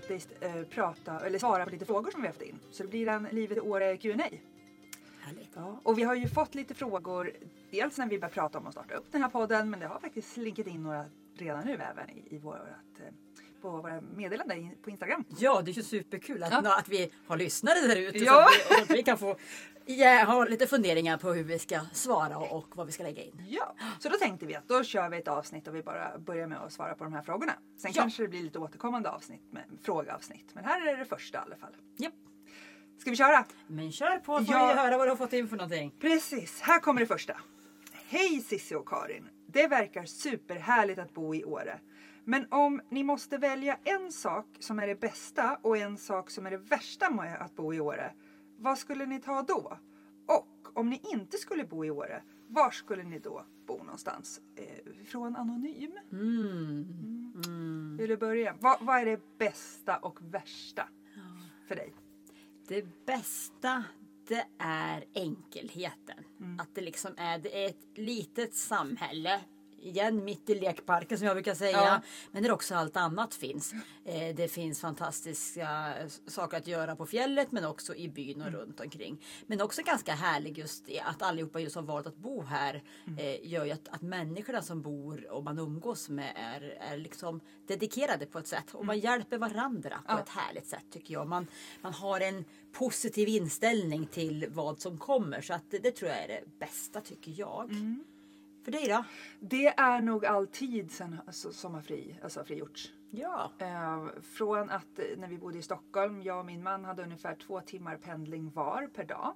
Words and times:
faktiskt 0.00 0.28
eh, 0.40 0.62
prata, 0.62 1.20
eller 1.26 1.38
svara 1.38 1.64
på 1.64 1.70
lite 1.70 1.84
frågor 1.84 2.10
som 2.10 2.22
vi 2.22 2.26
har 2.26 2.34
haft 2.34 2.42
in. 2.42 2.58
Så 2.70 2.82
det 2.82 2.88
blir 2.88 3.08
en 3.08 3.28
Livet 3.30 3.58
i 3.58 3.60
Åre 3.60 3.96
Q&A. 3.96 4.24
Härligt. 5.20 5.50
Ja, 5.54 5.80
och 5.82 5.98
vi 5.98 6.02
har 6.02 6.14
ju 6.14 6.28
fått 6.28 6.54
lite 6.54 6.74
frågor, 6.74 7.32
dels 7.70 7.98
när 7.98 8.06
vi 8.06 8.18
började 8.18 8.34
prata 8.34 8.58
om 8.58 8.66
att 8.66 8.72
starta 8.72 8.94
upp 8.94 9.12
den 9.12 9.22
här 9.22 9.28
podden, 9.28 9.70
men 9.70 9.80
det 9.80 9.86
har 9.86 10.00
faktiskt 10.00 10.32
slinkat 10.32 10.66
in 10.66 10.82
några 10.82 11.04
redan 11.36 11.64
nu 11.64 11.72
även 11.74 12.10
i, 12.10 12.34
i 12.34 12.38
vårat, 12.38 12.60
eh, 12.98 13.14
på 13.62 13.70
våra 13.70 14.00
meddelanden 14.00 14.70
på 14.82 14.90
Instagram. 14.90 15.24
Ja, 15.38 15.62
det 15.64 15.70
är 15.70 15.72
ju 15.72 15.82
superkul 15.82 16.42
att, 16.42 16.52
Ja. 16.64 16.78
att 16.78 16.88
vi 16.88 17.10
har 17.26 17.36
lyssnare 17.36 17.80
där 17.80 17.96
ute 17.96 18.18
Ja. 18.18 18.48
så, 18.68 18.82
att 18.82 18.90
vi, 18.90 18.94
vi 18.94 19.02
kan 19.02 19.18
få 19.18 19.36
ja, 19.84 20.24
ha 20.24 20.44
lite 20.44 20.66
funderingar 20.66 21.18
på 21.18 21.32
hur 21.32 21.44
vi 21.44 21.58
ska 21.58 21.80
svara 21.92 22.38
och, 22.38 22.76
vad 22.76 22.86
vi 22.86 22.92
ska 22.92 23.02
lägga 23.02 23.22
in. 23.22 23.42
Ja, 23.48 23.74
så 23.98 24.08
då 24.08 24.16
tänkte 24.16 24.46
vi 24.46 24.54
att 24.54 24.68
då 24.68 24.84
kör 24.84 25.08
vi 25.08 25.16
ett 25.18 25.28
avsnitt 25.28 25.68
och 25.68 25.74
vi 25.74 25.82
bara 25.82 26.18
börjar 26.18 26.46
med 26.46 26.58
att 26.58 26.72
svara 26.72 26.94
på 26.94 27.04
de 27.04 27.12
här 27.12 27.22
frågorna. 27.22 27.52
Sen 27.78 27.92
Ja. 27.94 28.02
kanske 28.02 28.22
det 28.22 28.28
blir 28.28 28.42
lite 28.42 28.58
återkommande 28.58 29.10
avsnitt 29.10 29.42
med 29.52 29.62
frågeavsnitt, 29.82 30.46
men 30.52 30.64
här 30.64 30.86
är 30.86 30.96
det 30.96 31.04
första 31.04 31.38
i 31.38 31.40
alla 31.40 31.56
fall. 31.56 31.72
Japp. 31.96 32.14
Ska 32.98 33.10
vi 33.10 33.16
köra? 33.16 33.44
Men 33.66 33.92
kör 33.92 34.18
på 34.18 34.24
får 34.24 34.54
Ja. 34.54 34.66
vi 34.66 34.74
höra 34.80 34.98
vad 34.98 35.06
du 35.06 35.10
har 35.10 35.16
fått 35.16 35.32
in 35.32 35.48
för 35.48 35.56
någonting. 35.56 35.94
Precis, 36.00 36.60
här 36.60 36.80
kommer 36.80 37.00
det 37.00 37.06
första. 37.06 37.36
Hej 38.08 38.40
Cissi 38.40 38.74
och 38.74 38.88
Karin. 38.88 39.28
Det 39.46 39.66
verkar 39.66 40.04
superhärligt 40.04 40.98
att 40.98 41.14
bo 41.14 41.34
i 41.34 41.44
Åre. 41.44 41.78
Men 42.24 42.46
om 42.50 42.80
ni 42.90 43.04
måste 43.04 43.38
välja 43.38 43.78
en 43.84 44.12
sak 44.12 44.46
som 44.58 44.78
är 44.78 44.86
det 44.86 45.00
bästa 45.00 45.58
och 45.62 45.76
en 45.76 45.98
sak 45.98 46.30
som 46.30 46.46
är 46.46 46.50
det 46.50 46.56
värsta 46.56 47.10
med 47.10 47.40
att 47.40 47.56
bo 47.56 47.74
i 47.74 47.80
Åre, 47.80 48.12
vad 48.58 48.78
skulle 48.78 49.06
ni 49.06 49.20
ta 49.20 49.42
då? 49.42 49.78
Och 50.26 50.78
om 50.78 50.90
ni 50.90 51.00
inte 51.12 51.36
skulle 51.36 51.64
bo 51.64 51.84
i 51.84 51.90
Åre, 51.90 52.22
var 52.48 52.70
skulle 52.70 53.02
ni 53.02 53.18
då 53.18 53.44
bo 53.66 53.78
någonstans? 53.78 54.40
Eh, 54.56 55.04
från 55.04 55.36
Anonym. 55.36 55.98
Mm. 56.12 57.32
Mm. 57.46 57.96
Vill 57.96 58.08
du 58.08 58.16
börja? 58.16 58.54
Vad, 58.60 58.78
vad 58.80 59.00
är 59.00 59.06
det 59.06 59.38
bästa 59.38 59.96
och 59.96 60.18
värsta 60.20 60.88
för 61.68 61.74
dig? 61.74 61.94
Det 62.68 63.06
bästa 63.06 63.84
det 64.28 64.46
är 64.58 65.04
enkelheten. 65.14 66.24
Mm. 66.40 66.60
Att 66.60 66.74
det 66.74 66.80
liksom 66.80 67.14
är, 67.16 67.38
det 67.38 67.64
är 67.64 67.68
ett 67.68 67.98
litet 67.98 68.54
samhälle. 68.54 69.40
Igen 69.82 70.24
mitt 70.24 70.50
i 70.50 70.54
lekparken 70.60 71.18
som 71.18 71.26
jag 71.26 71.36
brukar 71.36 71.54
säga. 71.54 71.76
Ja. 71.76 72.00
Men 72.32 72.42
där 72.42 72.50
också 72.52 72.74
allt 72.74 72.96
annat 72.96 73.34
finns. 73.34 73.72
Eh, 74.04 74.34
det 74.34 74.48
finns 74.48 74.80
fantastiska 74.80 75.94
saker 76.26 76.56
att 76.56 76.66
göra 76.66 76.96
på 76.96 77.06
fjället 77.06 77.52
men 77.52 77.64
också 77.64 77.94
i 77.94 78.08
byn 78.08 78.40
och 78.40 78.46
Mm. 78.48 78.60
runt 78.60 78.80
omkring. 78.80 79.24
Men 79.46 79.60
också 79.60 79.82
ganska 79.82 80.14
härligt 80.14 80.58
just 80.58 80.86
det 80.86 81.00
att 81.00 81.22
allihopa 81.22 81.60
just 81.60 81.74
har 81.76 81.82
valt 81.82 82.06
att 82.06 82.16
bo 82.16 82.42
här. 82.42 82.82
Mm. 83.06 83.18
Eh, 83.18 83.46
gör 83.52 83.64
ju 83.64 83.70
att, 83.70 83.88
att 83.88 84.02
människorna 84.02 84.62
som 84.62 84.82
bor 84.82 85.30
och 85.30 85.44
man 85.44 85.58
umgås 85.58 86.08
med 86.08 86.32
är, 86.36 86.60
är 86.80 86.96
liksom 86.96 87.40
dedikerade 87.66 88.26
på 88.26 88.38
ett 88.38 88.46
sätt. 88.46 88.74
Och 88.74 88.86
man 88.86 88.98
hjälper 88.98 89.38
varandra 89.38 89.90
på 90.06 90.12
Mm. 90.12 90.16
Ja. 90.16 90.20
ett 90.20 90.28
härligt 90.28 90.66
sätt 90.66 90.84
tycker 90.92 91.14
jag. 91.14 91.28
Man, 91.28 91.46
man 91.82 91.92
har 91.92 92.20
en 92.20 92.44
positiv 92.72 93.28
inställning 93.28 94.06
till 94.06 94.46
vad 94.50 94.80
som 94.80 94.98
kommer. 94.98 95.40
Så 95.40 95.54
att 95.54 95.70
det, 95.70 95.78
det 95.78 95.90
tror 95.90 96.10
jag 96.10 96.22
är 96.24 96.28
det 96.28 96.58
bästa 96.58 97.00
tycker 97.00 97.32
jag. 97.36 97.64
Mm. 97.70 98.04
För 98.72 98.78
dig 98.78 98.88
då? 98.88 99.04
Det 99.40 99.66
är 99.66 100.00
nog 100.00 100.26
alltid 100.26 100.90
sen, 100.90 101.16
alltså, 101.26 101.52
som 101.52 101.74
har 101.74 101.80
fri, 101.80 102.16
alltså, 102.22 102.44
frigjorts. 102.44 102.92
Ja. 103.10 103.50
Eh, 103.58 104.06
från 104.22 104.70
att 104.70 104.98
eh, 104.98 105.04
när 105.18 105.28
vi 105.28 105.38
bodde 105.38 105.58
i 105.58 105.62
Stockholm, 105.62 106.22
jag 106.22 106.38
och 106.38 106.46
min 106.46 106.62
man 106.62 106.84
hade 106.84 107.02
ungefär 107.02 107.34
två 107.34 107.60
timmar 107.60 107.96
pendling 107.96 108.50
var 108.54 108.86
per 108.94 109.04
dag. 109.04 109.34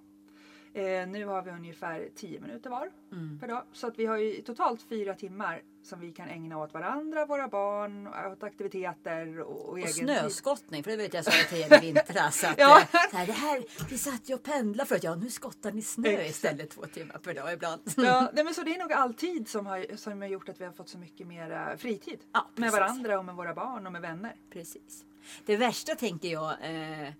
Eh, 0.74 1.08
nu 1.08 1.24
har 1.26 1.42
vi 1.42 1.50
ungefär 1.50 2.08
tio 2.14 2.40
minuter 2.40 2.70
var 2.70 2.90
Mm. 3.12 3.38
per 3.40 3.48
dag. 3.48 3.62
Så 3.72 3.86
att 3.86 3.98
vi 3.98 4.06
har 4.06 4.16
ju 4.16 4.42
totalt 4.42 4.82
fyra 4.82 5.14
timmar 5.14 5.62
som 5.84 6.00
vi 6.00 6.12
kan 6.12 6.28
ägna 6.28 6.58
åt 6.58 6.74
varandra, 6.74 7.26
våra 7.26 7.48
barn, 7.48 8.06
åt 8.32 8.42
aktiviteter 8.42 9.40
och, 9.40 9.60
och, 9.60 9.68
Och 9.68 9.78
egen 9.78 9.92
tid. 9.92 10.04
snöskottning, 10.04 10.82
för 10.84 10.90
det 10.90 10.96
vet 10.96 11.14
jag 11.14 11.24
sa 11.24 11.30
till 11.48 11.58
er 11.58 11.76
i 11.76 11.80
vintras. 11.80 12.44
Att, 12.44 12.54
Ja. 12.58 12.80
eh, 12.80 12.86
så 13.10 13.16
här, 13.16 13.26
det 13.26 13.32
här, 13.32 13.64
vi 13.90 13.98
satt 13.98 14.30
ju 14.30 14.34
och 14.34 14.42
pendlade 14.42 14.88
för 14.88 14.96
att 14.96 15.04
ja, 15.04 15.14
nu 15.14 15.30
skottar 15.30 15.72
ni 15.72 15.82
snö 15.82 16.22
istället 16.24 16.70
två 16.70 16.82
timmar 16.86 17.18
per 17.18 17.34
dag 17.34 17.52
ibland. 17.52 17.82
Ja, 17.96 18.30
nej, 18.34 18.44
men 18.44 18.54
så 18.54 18.62
det 18.62 18.74
är 18.74 18.78
nog 18.78 18.92
alltid 18.92 19.48
som 19.48 19.66
har, 19.66 19.96
som 19.96 20.20
har 20.20 20.28
gjort 20.28 20.48
att 20.48 20.60
vi 20.60 20.64
har 20.64 20.72
fått 20.72 20.88
så 20.88 20.98
mycket 20.98 21.26
mer 21.26 21.50
eh, 21.70 21.76
fritid. 21.76 22.18
Ja, 22.32 22.48
med 22.54 22.72
varandra 22.72 23.18
och 23.18 23.24
med 23.24 23.34
våra 23.34 23.54
barn 23.54 23.86
och 23.86 23.92
med 23.92 24.02
vänner. 24.02 24.34
Precis. 24.52 25.04
Det 25.46 25.56
värsta 25.56 25.94
tänker 25.94 26.28
jag, 26.28 26.50
eh, 26.50 27.12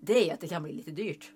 det 0.00 0.30
är 0.30 0.34
att 0.34 0.40
det 0.40 0.48
kan 0.48 0.62
bli 0.62 0.72
lite 0.72 0.90
dyrt. 0.90 1.32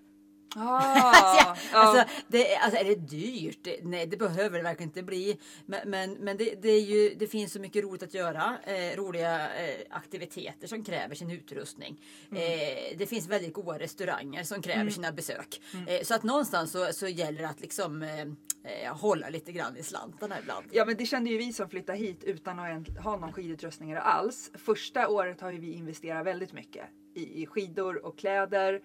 Ah, 0.57 1.57
Alltså, 1.73 2.05
det, 2.29 2.55
är- 2.55 2.61
alltså 2.61 2.81
är 2.81 2.85
det 2.85 2.95
dyrt? 2.95 3.59
Det- 3.63 3.81
Nej, 3.83 4.07
det 4.07 4.17
behöver 4.17 4.59
det 4.59 4.65
verkligen 4.65 4.89
inte 4.89 5.03
bli. 5.03 5.39
Men, 5.67 5.91
men, 5.91 6.13
men 6.13 6.37
det, 6.37 6.55
det, 6.63 6.69
är 6.69 6.81
ju, 6.81 7.15
det 7.15 7.27
finns 7.27 7.53
så 7.53 7.61
mycket 7.61 7.85
roligt 7.85 8.03
att 8.03 8.15
göra. 8.15 8.59
Eh, 8.65 8.97
roliga 8.97 9.55
eh, 9.55 9.81
aktiviteter 9.91 10.67
som 10.67 10.85
kräver 10.85 11.15
sin 11.15 11.31
utrustning. 11.31 12.01
Eh, 12.33 12.97
det 12.99 13.07
finns 13.09 13.29
väldigt 13.29 13.53
goda 13.55 13.79
restauranger 13.79 14.43
som 14.43 14.63
kräver 14.63 14.91
sina 14.91 15.13
besök. 15.13 15.61
Eh, 15.89 16.03
så 16.03 16.15
att 16.15 16.23
någonstans 16.23 16.71
så, 16.73 16.93
så 16.93 17.07
gäller 17.09 17.39
det 17.43 17.49
att 17.49 17.61
liksom 17.61 18.03
eh, 18.03 18.21
eh, 18.21 18.97
hålla 18.97 19.29
lite 19.29 19.53
grann 19.53 19.77
i 19.77 19.83
slantarna 19.83 20.39
ibland. 20.41 20.67
Ja 20.73 20.85
men 20.85 20.97
det 20.97 21.07
kände 21.07 21.31
ju 21.31 21.39
vi 21.39 21.53
som 21.53 21.69
flyttade 21.69 21.99
hit 21.99 22.25
utan 22.25 22.59
att 22.59 22.89
ha 23.05 23.17
någon 23.17 23.33
skidutrustning 23.33 23.95
alls. 23.95 24.51
Första 24.55 25.09
året 25.09 25.41
har 25.41 25.51
ju 25.53 25.59
vi 25.59 25.73
investerat 25.73 26.27
väldigt 26.27 26.53
mycket 26.53 26.85
i, 27.15 27.43
i 27.43 27.47
skidor 27.47 28.07
och 28.07 28.19
kläder. 28.19 28.81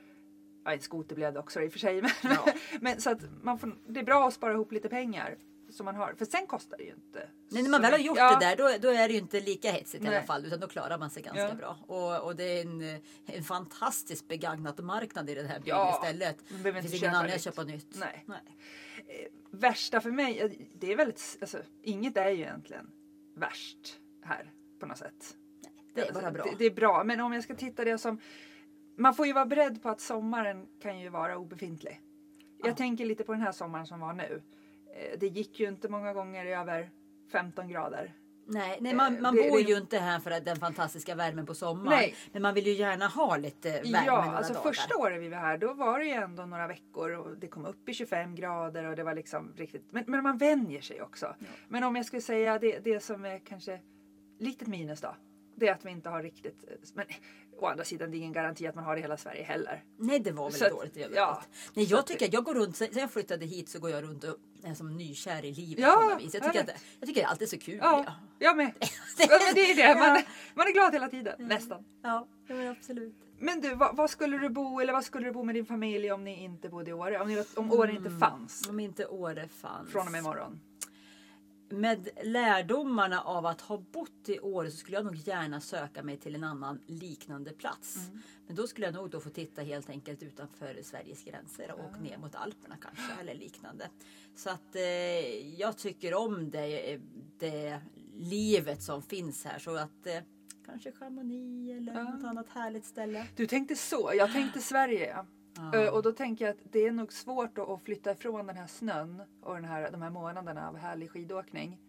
Ja, 0.66 0.74
en 0.74 0.80
skoter 0.80 1.16
blev 1.16 1.34
det 1.34 1.40
också 1.40 1.62
i 1.62 1.68
och 1.68 1.72
för 1.72 1.80
sig. 1.80 2.02
Men, 2.02 2.12
Ja. 2.24 2.54
men 2.82 3.02
så 3.02 3.10
att 3.10 3.20
man 3.44 3.60
får, 3.60 3.76
det 3.88 4.00
är 4.00 4.04
bra 4.04 4.28
att 4.28 4.34
spara 4.34 4.54
ihop 4.54 4.72
lite 4.72 4.90
pengar. 4.90 5.38
Som 5.70 5.86
man 5.86 5.96
har. 5.96 6.14
För 6.14 6.26
sen 6.26 6.48
kostar 6.48 6.78
det 6.78 6.84
ju 6.84 6.90
inte. 6.94 7.30
Nej, 7.50 7.64
när 7.64 7.70
man 7.70 7.82
väl 7.82 7.92
har 7.92 8.00
gjort 8.00 8.18
ja, 8.18 8.40
det 8.40 8.46
där 8.46 8.56
då, 8.56 8.78
då 8.82 8.90
är 8.94 9.08
det 9.08 9.14
ju 9.14 9.20
inte 9.20 9.40
lika 9.40 9.72
hetsigt 9.72 10.04
i 10.04 10.08
Nej. 10.08 10.18
alla 10.18 10.26
fall 10.26 10.46
utan 10.46 10.60
då 10.60 10.68
klarar 10.68 10.98
man 10.98 11.10
sig 11.10 11.24
ganska 11.24 11.48
Ja. 11.50 11.54
bra. 11.54 11.78
Och, 11.88 12.26
och 12.26 12.36
det 12.36 12.44
är 12.44 12.62
en, 12.62 12.82
eh, 12.82 13.00
en 13.26 13.44
fantastisk 13.44 14.28
begagnat 14.28 14.80
marknad 14.80 15.30
i 15.30 15.36
den 15.36 15.46
här 15.46 15.62
Ja, 15.66 16.00
istället. 16.04 16.38
Det 16.64 16.70
inte 16.70 16.82
finns 16.82 16.86
ingen 16.94 17.00
köpa 17.00 17.18
anledning 17.18 17.30
att 17.36 17.36
nytt. 17.36 17.44
köpa 17.44 17.64
nytt. 17.64 17.88
Nej. 18.00 18.24
Nej. 18.28 19.30
Värsta 19.52 20.02
för 20.02 20.12
mig, 20.12 20.40
eh, 20.40 20.52
det 20.74 20.92
är 20.92 20.96
väldigt, 20.96 21.38
alltså, 21.42 21.58
inget 21.84 22.18
är 22.18 22.30
ju 22.30 22.42
egentligen 22.42 22.90
värst 23.36 24.00
här 24.24 24.52
på 24.80 24.86
något 24.86 24.98
sätt. 24.98 25.38
Det 25.94 26.02
är 26.10 26.14
bara 26.14 26.32
bra. 26.32 26.44
Det, 26.44 26.56
det 26.58 26.66
är 26.66 26.72
bra, 26.72 27.04
men 27.04 27.20
om 27.20 27.34
jag 27.34 27.44
ska 27.44 27.56
titta 27.56 27.84
det 27.84 27.98
som... 27.98 28.20
Man 28.96 29.14
får 29.16 29.28
ju 29.28 29.34
vara 29.34 29.46
beredd 29.46 29.84
på 29.84 29.90
att 29.90 30.02
sommaren 30.02 30.68
kan 30.82 31.00
ju 31.00 31.10
vara 31.10 31.38
obefintlig. 31.38 32.02
Jag 32.58 32.70
Ja. 32.72 32.76
tänker 32.76 33.06
lite 33.06 33.24
på 33.24 33.32
den 33.32 33.42
här 33.42 33.52
sommaren 33.52 33.86
som 33.88 34.00
var 34.00 34.14
nu. 34.14 34.42
Eh, 34.96 35.20
Det 35.20 35.28
gick 35.28 35.60
ju 35.60 35.68
inte 35.68 35.90
många 35.90 36.14
gånger 36.14 36.46
över 36.46 36.90
15 37.32 37.68
grader. 37.68 38.14
Nej, 38.48 38.78
nej 38.82 38.94
man, 38.96 39.16
Eh, 39.16 39.22
man 39.22 39.36
det- 39.36 39.50
bor 39.50 39.58
det- 39.58 39.64
ju 39.70 39.78
inte 39.78 39.98
här 39.98 40.20
för 40.20 40.30
den 40.40 40.56
fantastiska 40.56 41.16
värmen 41.16 41.46
på 41.46 41.54
sommaren. 41.56 41.98
Nej. 42.00 42.16
Men 42.32 42.42
man 42.42 42.54
vill 42.54 42.68
ju 42.68 42.74
gärna 42.74 43.08
ha 43.08 43.38
lite 43.38 43.70
värme 43.72 44.04
ja, 44.06 44.22
alltså 44.34 44.54
dagar. 44.54 44.64
första 44.64 44.98
året 44.98 45.22
vi 45.22 45.30
var 45.30 45.38
här 45.38 45.58
då 45.58 45.74
var 45.74 46.00
det 46.00 46.06
ju 46.06 46.12
ändå 46.12 46.46
några 46.46 46.68
veckor 46.68 47.12
och 47.12 47.38
det 47.38 47.48
kom 47.48 47.66
upp 47.66 47.90
i 47.90 47.94
25 47.94 48.36
grader 48.36 48.84
och 48.84 48.96
det 48.96 49.04
var 49.04 49.14
liksom 49.16 49.54
riktigt. 49.58 49.92
Men, 49.92 50.04
men 50.08 50.24
man 50.24 50.38
vänjer 50.38 50.82
sig 50.82 51.02
också. 51.02 51.36
Men 51.68 51.84
om 51.84 51.96
jag 51.96 52.06
skulle 52.06 52.22
säga 52.22 52.60
det, 52.60 52.80
det 52.80 53.00
som 53.04 53.26
är 53.26 53.40
kanske 53.40 53.80
litet 54.40 54.68
minus 54.68 55.02
då. 55.02 55.16
Det 55.56 55.68
är 55.68 55.74
att 55.74 55.86
vi 55.86 55.92
inte 55.92 56.10
har 56.10 56.24
riktigt, 56.24 56.66
men 56.94 57.06
å 57.60 57.66
andra 57.68 57.84
sidan 57.86 58.12
det 58.12 58.18
är 58.18 58.20
ingen 58.20 58.34
garanti 58.34 58.68
att 58.68 58.76
man 58.76 58.84
har 58.84 58.94
det 58.96 59.00
i 59.00 59.02
hela 59.02 59.18
Sverige 59.18 59.44
heller. 59.44 59.84
Nej, 59.98 60.20
det 60.20 60.32
var 60.32 60.50
väl 60.50 60.60
Så 60.60 60.66
att- 60.66 60.72
dåligt 60.72 60.98
överallt. 60.98 61.16
ja. 61.16 61.44
Nej, 61.74 61.86
jag 61.86 62.00
att- 62.00 62.08
tycker 62.08 62.26
att 62.28 62.34
jag 62.34 62.44
går 62.44 62.54
runt, 62.54 62.76
sen 62.78 62.88
jag 62.94 63.12
flyttade 63.12 63.46
hit 63.46 63.70
så 63.70 63.80
går 63.80 63.90
jag 63.90 64.04
runt 64.04 64.24
och 64.24 64.38
är 64.64 64.74
som 64.74 64.98
nykär 64.98 65.46
i 65.46 65.52
livet 65.52 65.80
Ja, 65.84 65.96
på 66.04 66.10
något 66.10 66.22
vis. 66.24 66.34
Jag 66.34 66.44
tycker, 66.44 66.58
jag 66.60 66.70
att, 66.70 66.82
jag 67.00 67.08
tycker 67.08 67.22
det 67.22 67.28
alltid 67.28 67.46
är 67.48 67.50
så 67.50 67.58
kul. 67.58 67.78
Ja, 67.82 68.04
Ja, 68.08 68.14
jag 68.40 68.58
med. 68.58 68.72
Men 69.20 69.54
det 69.56 69.62
är 69.72 69.76
det, 69.76 70.00
man, 70.00 70.08
Ja. 70.16 70.22
man 70.56 70.68
är 70.68 70.72
glad 70.72 70.94
hela 70.94 71.08
tiden, 71.08 71.48
nästan. 71.48 71.86
ja 72.04 72.28
det 72.48 72.54
var 72.54 72.64
absolut. 72.66 73.16
Men 73.40 73.62
du, 73.62 73.76
vad, 73.76 73.96
vad 73.96 74.10
skulle 74.10 74.38
du 74.38 74.50
bo 74.50 74.80
eller 74.80 74.94
vad 74.94 75.04
skulle 75.06 75.26
du 75.28 75.32
bo 75.32 75.44
med 75.44 75.56
din 75.56 75.66
familj 75.66 76.12
om 76.12 76.24
ni 76.24 76.44
inte 76.44 76.70
bodde 76.70 76.90
i 76.90 76.94
Åre? 76.94 77.20
Om, 77.20 77.28
ni, 77.28 77.44
om 77.56 77.72
Åre 77.72 77.92
inte 77.92 78.10
fanns 78.10 78.68
Om 78.70 78.80
inte 78.80 79.06
Åre 79.08 79.48
fanns. 79.48 79.90
från 79.92 80.06
och 80.06 80.12
med 80.12 80.20
imorgon? 80.20 80.60
Med 81.74 82.10
lärdomarna 82.24 83.22
av 83.22 83.46
att 83.46 83.62
ha 83.62 83.78
bott 83.78 84.30
i 84.30 84.40
Åre 84.40 84.72
så 84.72 84.78
skulle 84.78 84.98
jag 84.98 85.06
nog 85.06 85.16
gärna 85.16 85.62
söka 85.62 86.04
mig 86.04 86.18
till 86.18 86.36
en 86.36 86.44
annan 86.44 86.80
liknande 86.86 87.52
plats. 87.54 87.98
Mm. 88.10 88.22
Men 88.48 88.56
då 88.56 88.68
skulle 88.68 88.88
jag 88.88 88.94
nog 88.94 89.10
då 89.10 89.20
få 89.20 89.30
titta 89.30 89.62
helt 89.62 89.90
enkelt 89.90 90.24
utanför 90.24 90.80
Sveriges 90.84 91.24
gränser 91.24 91.72
och 91.72 92.02
ner 92.02 92.18
mot 92.18 92.36
Alperna 92.36 92.76
kanske 92.82 93.22
eller 93.22 93.36
liknande. 93.36 93.90
Så 94.36 94.50
att 94.50 94.76
eh, 94.76 95.60
jag 95.60 95.78
tycker 95.78 96.14
om 96.16 96.52
det, 96.52 97.00
det 97.40 97.80
livet 98.14 98.82
som 98.84 99.02
finns 99.02 99.46
här 99.46 99.60
så 99.60 99.76
att 99.76 100.08
eh, 100.08 100.20
kanske 100.66 100.92
Chamonix 100.92 101.78
eller 101.78 101.94
Ja. 101.94 102.04
något 102.04 102.24
annat 102.24 102.50
härligt 102.50 102.86
ställe. 102.86 103.28
Du 103.36 103.48
tänkte 103.48 103.76
så, 103.76 104.12
jag 104.16 104.32
tänkte 104.34 104.60
Sverige 104.62 105.26
ja. 105.56 105.80
Eh, 105.80 105.90
Och 105.94 106.04
då 106.04 106.12
tänker 106.12 106.46
jag 106.46 106.52
att 106.52 106.62
det 106.72 106.86
är 106.88 106.92
nog 106.92 107.14
svårt 107.14 107.58
att, 107.58 107.84
flytta 107.84 108.12
ifrån 108.12 108.48
den 108.48 108.58
här 108.58 108.68
snön 108.68 109.22
och 109.42 109.56
den 109.56 109.66
här, 109.66 109.92
de 109.92 110.02
här 110.02 110.10
månaderna 110.10 110.70
av 110.70 110.78
härlig 110.78 111.12
skidåkning. 111.12 111.80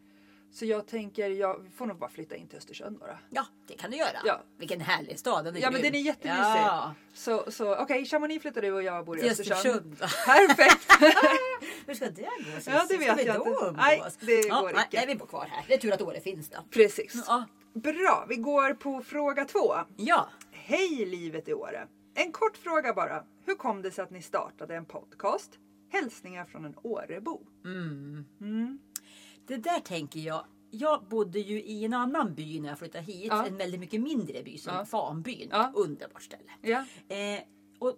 Så 0.52 0.64
jag 0.64 0.86
tänker, 0.86 1.30
jag 1.30 1.66
får 1.76 1.86
nog 1.86 1.98
bara 1.98 2.10
flytta 2.10 2.36
in 2.36 2.48
till 2.48 2.58
Östersund 2.58 2.98
då. 3.00 3.06
Ja, 3.30 3.46
det 3.66 3.74
kan 3.74 3.90
du 3.90 3.96
göra. 3.96 4.18
Ja. 4.24 4.40
Vilken 4.58 4.80
härlig 4.80 5.18
stad. 5.18 5.44
Den 5.44 5.56
är 5.56 5.60
Ja 5.60 5.70
men 5.70 5.82
den 5.82 5.94
är 5.94 5.98
jättemysig. 5.98 6.40
Ja. 6.40 6.94
Så, 7.14 7.44
så 7.50 7.76
okej, 7.76 8.04
Chamonix 8.06 8.42
flyttar 8.42 8.62
du 8.62 8.72
och 8.72 8.82
jag 8.82 9.04
bor 9.06 9.18
i 9.18 9.20
Till 9.20 9.30
Östersund. 9.30 9.98
Perfekt! 10.26 10.86
Hur 11.86 11.94
ska 11.94 12.10
det 12.10 12.22
gå? 12.22 12.28
Cissi? 12.58 12.70
Ja, 12.70 12.86
det 12.88 12.96
vet 12.96 13.06
ska 13.06 13.14
vi 13.14 13.24
jag 13.24 13.36
då 13.36 13.48
inte. 13.48 13.70
Nej, 13.80 14.02
det 14.20 14.32
ja, 14.48 14.60
går 14.60 14.72
nej, 14.74 14.84
icke. 14.88 14.96
Nej, 14.96 15.06
vi 15.06 15.14
bor 15.16 15.26
kvar 15.26 15.46
här. 15.50 15.64
Det 15.68 15.74
är 15.74 15.78
tur 15.78 15.92
att 15.92 16.02
Åre 16.02 16.20
finns 16.20 16.48
då. 16.50 16.58
Precis. 16.70 17.24
Ja. 17.26 17.44
Bra, 17.74 18.26
vi 18.28 18.36
går 18.36 18.74
på 18.74 19.02
fråga 19.02 19.44
två. 19.44 19.74
ja. 19.96 20.28
Hej 20.52 21.06
livet 21.06 21.48
i 21.48 21.54
Åre! 21.54 21.86
En 22.14 22.32
kort 22.32 22.56
fråga 22.56 22.94
bara. 22.94 23.24
Hur 23.46 23.54
kom 23.54 23.82
det 23.82 23.90
sig 23.90 24.04
att 24.04 24.10
ni 24.10 24.22
startade 24.22 24.76
en 24.76 24.84
podcast? 24.84 25.58
Hälsningar 25.88 26.44
från 26.44 26.64
en 26.64 26.74
Årebo. 26.82 27.46
Det 29.46 29.56
där 29.56 29.80
tänker 29.80 30.20
jag. 30.20 30.46
Jag 30.70 31.04
bodde 31.08 31.38
ju 31.40 31.62
i 31.62 31.84
en 31.84 31.94
annan 31.94 32.34
by 32.34 32.60
när 32.60 32.68
jag 32.68 32.78
flyttade 32.78 33.04
hit. 33.04 33.26
Ja. 33.26 33.46
En 33.46 33.56
väldigt 33.56 33.80
mycket 33.80 34.00
mindre 34.00 34.42
by 34.42 34.58
som 34.58 34.74
Ja. 34.74 34.84
Fanbyn. 34.84 35.48
Ja. 35.50 35.72
Underbart 35.74 36.22
ställe. 36.22 36.50
Ja. 36.62 36.84
Eh, 37.16 37.40
och 37.78 37.96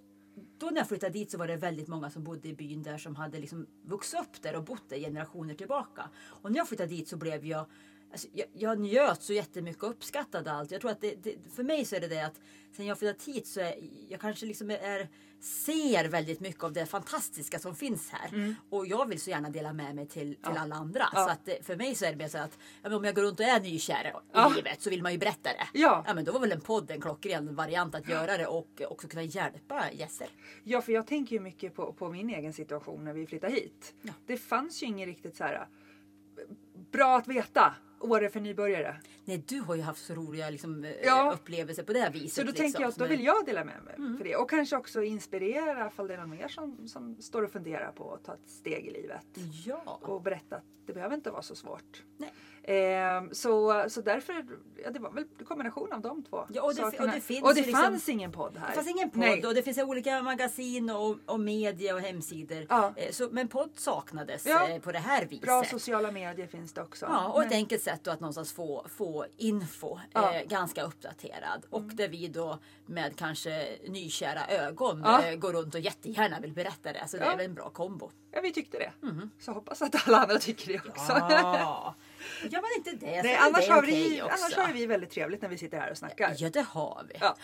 då 0.59 0.67
när 0.67 0.77
jag 0.77 0.89
flyttade 0.89 1.13
dit 1.13 1.31
så 1.31 1.39
var 1.39 1.47
det 1.47 1.57
väldigt 1.57 1.89
många 1.89 2.11
som 2.11 2.25
bodde 2.25 2.49
i 2.49 2.55
byn 2.55 2.83
där 2.83 2.99
som 2.99 3.17
hade 3.17 3.39
liksom 3.39 3.67
vuxit 3.85 4.21
upp 4.21 4.43
där 4.43 4.57
och 4.57 4.65
bott 4.65 4.89
där 4.89 4.99
generationer 4.99 5.55
tillbaka. 5.55 6.11
Och 6.17 6.51
när 6.53 6.59
jag 6.59 6.69
flyttade 6.69 6.89
dit 6.89 7.09
så 7.09 7.17
blev 7.17 7.45
jag 7.47 7.67
Alltså, 8.12 8.29
jag, 8.32 8.47
jag 8.53 8.79
njöt 8.81 9.23
så 9.23 9.32
jättemycket 9.32 9.82
och 9.82 9.91
uppskattade 9.91 10.53
allt. 10.53 10.70
Jag 10.70 10.81
tror 10.81 10.91
att 10.91 11.00
det, 11.00 11.14
det, 11.23 11.35
för 11.56 11.62
mig 11.62 11.85
så 11.85 11.97
är 11.97 12.00
det 12.00 12.08
det 12.08 12.26
att 12.26 12.41
sen 12.76 12.87
jag 12.87 12.99
flyttat 12.99 13.23
hit 13.23 13.47
så 13.47 13.61
är 13.61 13.75
jag 14.08 14.20
kanske 14.20 14.47
liksom 14.47 14.70
är, 14.70 15.08
ser 15.41 16.08
väldigt 16.08 16.41
mycket 16.41 16.64
av 16.64 16.73
det 16.73 16.87
fantastiska 16.87 17.58
som 17.58 17.76
finns 17.76 18.11
här. 18.11 18.55
Och 18.70 18.87
jag 18.87 19.08
vill 19.08 19.20
så 19.20 19.31
gärna 19.31 19.50
dela 19.50 19.73
med 19.73 19.94
mig 19.94 20.06
till, 20.06 20.35
till 20.35 20.56
alla 20.56 20.75
andra. 20.75 21.00
Mm. 21.00 21.11
Ja. 21.12 21.25
Så 21.25 21.31
att 21.31 21.44
det, 21.44 21.67
för 21.67 21.76
mig 21.76 21.94
så 21.94 22.05
är 22.05 22.11
det 22.11 22.17
mer 22.17 22.29
så 22.29 22.38
att 22.38 22.58
ja, 22.82 22.97
om 22.97 23.05
jag 23.05 23.14
går 23.14 23.23
runt 23.23 23.41
och 23.41 23.47
är 23.47 23.61
nykär 23.61 24.05
i 24.06 24.12
Ja. 24.32 24.52
livet 24.56 24.82
så 24.82 24.91
vill 24.91 25.02
man 25.02 25.12
ju 25.12 25.19
berätta 25.19 25.49
det. 25.49 25.69
Ja. 25.73 26.05
ja 26.06 26.14
men 26.14 26.25
då 26.25 26.32
var 26.32 26.41
väl 26.41 26.52
en 26.52 26.61
podd 26.61 26.91
en 26.91 27.00
klockren 27.00 27.55
variant 27.55 27.94
att 27.94 28.09
göra 28.09 28.37
det 28.37 28.47
och 28.47 28.82
också 28.88 29.09
kunna 29.09 29.23
hjälpa 29.23 29.93
gäster. 29.93 30.29
Ja, 30.64 30.81
för 30.82 30.93
jag 30.93 31.06
tänker 31.06 31.37
ju 31.37 31.41
mycket 31.41 31.75
på, 31.75 31.93
på 31.93 32.09
min 32.09 32.31
egen 32.31 32.52
situation 32.52 33.05
när 33.05 33.12
vi 33.12 33.26
flyttade 33.26 33.52
hit. 33.52 33.94
Ja. 34.02 34.12
Det 34.26 34.37
fanns 34.37 34.82
ju 34.82 34.87
inget 34.87 35.06
riktigt 35.06 35.37
så 35.37 35.44
här 35.44 35.55
eh, 35.55 36.56
bra 36.93 37.17
att 37.17 37.29
veta. 37.29 37.75
Åre 38.00 38.31
för 38.31 38.41
nybörjare. 38.41 38.97
Nej, 39.25 39.44
du 39.49 39.61
har 39.61 39.75
ju 39.75 39.83
haft 39.83 40.05
så 40.06 40.15
roliga 40.15 40.50
liksom, 40.50 40.85
eh, 40.85 40.91
Ja. 41.05 41.33
upplevelser 41.35 41.83
på 41.83 41.93
det 41.93 41.99
här 42.00 42.11
viset. 42.11 42.33
Så 42.33 42.41
då 42.41 42.47
liksom, 42.47 42.62
tänker 42.65 42.81
jag 42.81 42.88
att 42.88 42.97
då 42.97 43.06
vill 43.06 43.25
jag 43.25 43.47
dela 43.47 43.65
med 43.65 43.83
mig 43.85 43.94
Mm. 43.99 44.17
för 44.17 44.25
det. 44.25 44.37
Och 44.37 44.50
kanske 44.50 44.77
också 44.77 45.03
inspirera 45.03 45.87
ifall 45.87 46.09
det 46.09 46.15
är 46.15 46.19
någon 46.19 46.31
mer 46.31 46.49
som, 46.49 46.88
som 46.88 47.17
står 47.23 47.43
och 47.43 47.50
funderar 47.50 47.93
på 47.93 48.15
att 48.15 48.25
ta 48.25 48.35
ett 48.35 48.50
steg 48.50 48.87
i 48.87 48.91
livet. 48.91 49.27
Ja. 49.65 49.99
Och 50.03 50.23
berätta 50.23 50.56
att 50.56 50.65
det 50.87 50.93
behöver 50.93 51.15
inte 51.15 51.31
vara 51.31 51.43
så 51.43 51.55
svårt. 51.55 52.03
Nej. 52.17 52.33
Ehm, 52.69 53.35
så, 53.35 53.85
så 53.89 54.01
därför, 54.01 54.47
ja, 54.85 54.91
det 54.91 54.99
var 54.99 55.11
väl 55.13 55.25
en 55.39 55.45
kombination 55.47 55.93
av 55.93 56.01
de 56.01 56.23
två 56.23 56.45
Ja, 56.49 56.63
och 56.63 56.75
det- 56.75 56.83
sakerna. 56.83 57.05
och 57.05 57.11
det 57.15 57.21
finns 57.21 57.43
och 57.43 57.55
det 57.55 57.61
liksom- 57.61 57.83
fanns 57.83 58.09
ingen 58.09 58.33
podd 58.33 58.57
här. 58.57 58.69
Det 58.69 58.75
fanns 58.75 58.89
ingen 58.91 59.11
podd 59.11 59.21
Nej. 59.21 59.47
och 59.47 59.55
det 59.55 59.63
finns 59.63 59.79
olika 59.79 60.23
magasin 60.23 60.91
och, 60.91 61.17
och 61.27 61.41
media 61.41 61.95
och 61.95 62.01
hemsidor. 62.01 62.67
Ja. 62.69 62.93
Eh, 62.97 63.11
Så, 63.13 63.29
men 63.33 63.49
podd 63.49 63.71
saknades 63.77 64.47
Ja. 64.47 64.69
eh, 64.69 64.81
på 64.81 64.93
det 64.93 64.99
här 64.99 65.25
viset. 65.25 65.45
Bra 65.47 65.65
sociala 65.65 66.11
medier 66.13 66.47
finns 66.47 66.73
det 66.73 66.83
också. 66.83 67.07
Ja, 67.09 67.29
och 67.29 67.43
ett 67.43 67.49
Men- 67.51 67.57
enkelt 67.59 67.83
sätt 67.83 68.01
då 68.05 68.11
att 68.11 68.21
någonstans 68.21 68.53
få, 68.53 68.87
få 68.97 69.27
info. 69.37 69.99
Mm. 70.15 70.35
eh, 70.37 70.43
ganska 70.43 70.83
uppdaterad. 70.83 71.67
Och 71.71 71.83
där 71.83 72.09
vi 72.09 72.29
då 72.29 72.59
med 72.87 73.17
kanske 73.17 73.69
nykära 73.89 74.47
ögon 74.49 75.05
eh, 75.05 75.35
går 75.35 75.53
runt 75.53 75.75
och 75.75 75.81
jättegärna 75.81 76.41
vill 76.41 76.53
berätta 76.53 76.93
det. 76.93 77.05
Så 77.09 77.17
det 77.17 77.25
Ja. 77.25 77.33
är 77.33 77.37
väl 77.37 77.47
en 77.47 77.55
bra 77.55 77.71
kombo. 77.71 78.11
Ja, 78.31 78.41
vi 78.41 78.53
tyckte 78.53 78.79
det. 78.79 78.93
Mhm. 79.07 79.31
Så 79.39 79.53
hoppas 79.53 79.83
att 79.83 80.09
alla 80.09 80.19
andra 80.19 80.39
tycker 80.39 80.73
det 80.73 80.81
också. 80.89 81.12
Gör 82.43 82.61
man 82.61 82.70
inte 82.76 83.06
det 83.06 83.23
Nej, 83.23 83.37
annars, 83.37 83.67
det 83.67 83.73
har 83.73 83.82
vi, 83.82 84.23
också. 84.23 84.34
annars 84.44 84.56
har 84.56 84.73
vi 84.73 84.87
väldigt 84.87 85.11
trevligt 85.11 85.43
när 85.43 85.49
vi 85.49 85.58
sitter 85.58 85.78
här 85.78 85.90
och 85.90 85.99
snackar. 85.99 86.34
Ja, 86.38 86.50
det 86.50 86.62
har 86.62 87.06
vi. 87.08 87.14
Ja. 87.20 87.37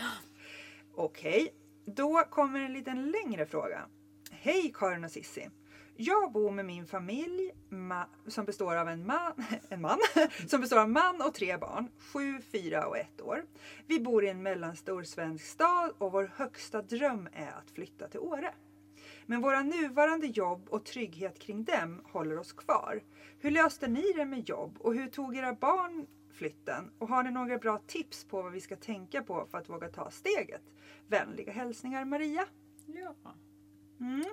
Okej, 0.94 1.55
då 1.84 2.23
kommer 2.31 2.61
en 2.61 2.73
liten 2.73 3.11
längre 3.11 3.46
fråga. 3.46 3.87
Hej 4.31 4.73
Karin 4.75 5.05
och 5.05 5.11
Sissi. 5.11 5.50
Jag 5.96 6.32
bor 6.32 6.50
med 6.50 6.64
min 6.64 6.87
familj 6.87 7.50
ma- 7.70 8.06
som 8.26 8.44
består 8.44 8.76
av 8.76 8.88
en 8.88 9.06
man, 9.06 9.32
en 9.69 9.81
man 9.81 9.99
som 10.49 10.61
består 10.61 10.79
av 10.79 10.88
man 10.90 11.23
och 11.23 11.34
tre 11.34 11.56
barn, 11.56 11.88
sju, 12.12 12.40
fyra 12.52 12.87
och 12.87 12.99
ett 12.99 13.20
år. 13.20 13.44
Vi 13.87 14.00
bor 14.00 14.25
i 14.25 14.29
en 14.29 14.43
mellanstor 14.43 15.02
svensk 15.02 15.44
stad 15.46 15.93
och 15.99 16.12
vår 16.12 16.32
högsta 16.37 16.82
dröm 16.82 17.29
är 17.32 17.49
att 17.49 17.70
flytta 17.75 18.08
till 18.08 18.20
Åre. 18.20 18.55
Men 19.26 19.40
våra 19.40 19.62
nuvarande 19.62 20.26
jobb 20.26 20.69
och 20.69 20.84
trygghet 20.84 21.38
kring 21.38 21.64
dem 21.64 22.02
håller 22.12 22.38
oss 22.38 22.52
kvar. 22.52 23.02
Hur 23.43 23.50
löste 23.50 23.89
ni 23.89 24.12
det 24.17 24.25
med 24.25 24.49
jobb 24.49 24.79
och 24.81 24.94
hur 24.94 25.06
tog 25.06 25.37
era 25.37 25.55
barn 25.55 26.06
flytten? 26.31 26.91
Och 26.99 27.09
har 27.09 27.23
ni 27.23 27.31
några 27.31 27.59
bra 27.59 27.83
tips 27.87 28.25
på 28.25 28.43
vad 28.43 28.53
vi 28.53 28.61
ska 28.61 28.77
tänka 28.77 29.23
på 29.23 29.47
för 29.50 29.59
att 29.59 29.69
våga 29.69 29.89
ta 29.89 30.11
steget? 30.11 30.62
Vänliga 31.06 31.53
hälsningar 31.53 32.05
Maria. 32.05 32.47
Ja. 32.87 33.15
Mm. 34.00 34.25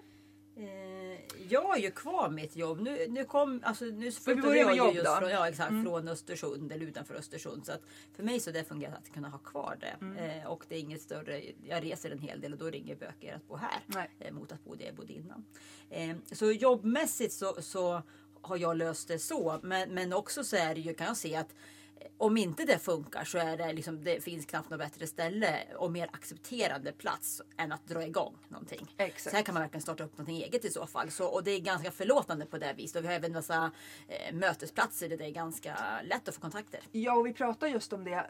Eh, 0.55 1.19
jag 1.49 1.77
är 1.77 1.81
ju 1.81 1.91
kvar 1.91 2.29
mitt 2.29 2.55
jobb. 2.55 2.81
Nu, 2.81 3.07
nu, 3.09 3.25
kom, 3.25 3.61
alltså, 3.63 3.85
nu 3.85 4.11
flyttade 4.11 4.57
jag 4.57 4.75
jobb 4.75 4.89
ju 4.89 4.93
just 4.93 5.05
då. 5.05 5.15
från, 5.15 5.29
ja, 5.29 5.47
exakt, 5.49 5.71
Mm. 5.71 5.83
från 5.83 6.07
Östersund 6.07 6.71
eller 6.71 6.85
utanför 6.85 7.15
Östersund. 7.15 7.65
Så 7.65 7.71
att 7.71 7.81
för 8.15 8.23
mig 8.23 8.39
så 8.39 8.51
det 8.51 8.63
fungerar 8.63 8.95
att 8.95 9.13
kunna 9.13 9.29
ha 9.29 9.37
kvar 9.37 9.77
det. 9.79 10.05
Mm. 10.05 10.17
Eh, 10.17 10.47
och 10.51 10.65
det 10.69 10.75
är 10.75 10.79
inget 10.79 11.01
större. 11.01 11.41
Jag 11.67 11.83
reser 11.83 12.11
en 12.11 12.19
hel 12.19 12.41
del 12.41 12.53
och 12.53 12.59
då 12.59 12.65
ringer 12.65 12.95
böcker 12.95 13.35
att 13.35 13.47
bo 13.47 13.55
här. 13.55 14.09
Eh, 14.19 14.33
mot 14.33 14.51
att 14.51 14.63
bo 14.63 14.75
där 14.75 14.85
jag 14.85 14.95
bodde 14.95 15.13
innan. 15.13 15.45
Eh, 15.89 16.15
så 16.31 16.51
jobbmässigt 16.51 17.33
så, 17.33 17.61
så 17.61 18.01
har 18.41 18.57
jag 18.57 18.77
löst 18.77 19.07
det 19.07 19.19
så. 19.19 19.59
Men, 19.63 19.89
men 19.93 20.13
också 20.13 20.43
så 20.43 20.55
är 20.55 20.75
det 20.75 20.81
ju, 20.81 20.93
kan 20.93 21.07
jag 21.07 21.17
se 21.17 21.35
att 21.35 21.55
eh, 21.99 22.07
om 22.17 22.37
inte 22.37 22.65
det 22.65 22.79
funkar 22.79 23.23
så 23.23 23.37
är 23.37 23.57
det 23.57 23.73
liksom, 23.73 24.03
det 24.03 24.23
finns 24.23 24.45
knappt 24.45 24.69
något 24.69 24.79
bättre 24.79 25.07
ställe 25.07 25.59
och 25.77 25.91
mer 25.91 26.09
accepterande 26.13 26.91
plats 26.91 27.41
än 27.57 27.71
att 27.71 27.87
dra 27.87 28.03
igång 28.03 28.35
någonting. 28.47 28.95
Exakt. 28.97 29.29
Så 29.29 29.35
här 29.35 29.43
kan 29.43 29.53
man 29.53 29.63
verkligen 29.63 29.81
starta 29.81 30.03
upp 30.03 30.17
någonting 30.17 30.43
eget 30.43 30.65
i 30.65 30.69
så 30.69 30.87
fall. 30.87 31.11
Så, 31.11 31.25
och 31.25 31.43
det 31.43 31.51
är 31.51 31.59
ganska 31.59 31.91
förlåtande 31.91 32.45
på 32.45 32.57
det 32.57 32.73
viset. 32.73 32.97
Och 32.97 33.03
vi 33.03 33.07
har 33.07 33.15
även 33.15 33.33
massa 33.33 33.71
eh, 34.07 34.35
mötesplatser 34.35 35.09
där 35.09 35.17
det 35.17 35.25
är 35.25 35.31
ganska 35.31 35.75
lätt 36.03 36.27
att 36.27 36.35
få 36.35 36.41
kontakter. 36.41 36.79
Ja, 36.91 37.15
och 37.15 37.25
vi 37.25 37.33
pratar 37.33 37.67
just 37.67 37.93
om 37.93 38.03
det. 38.03 38.25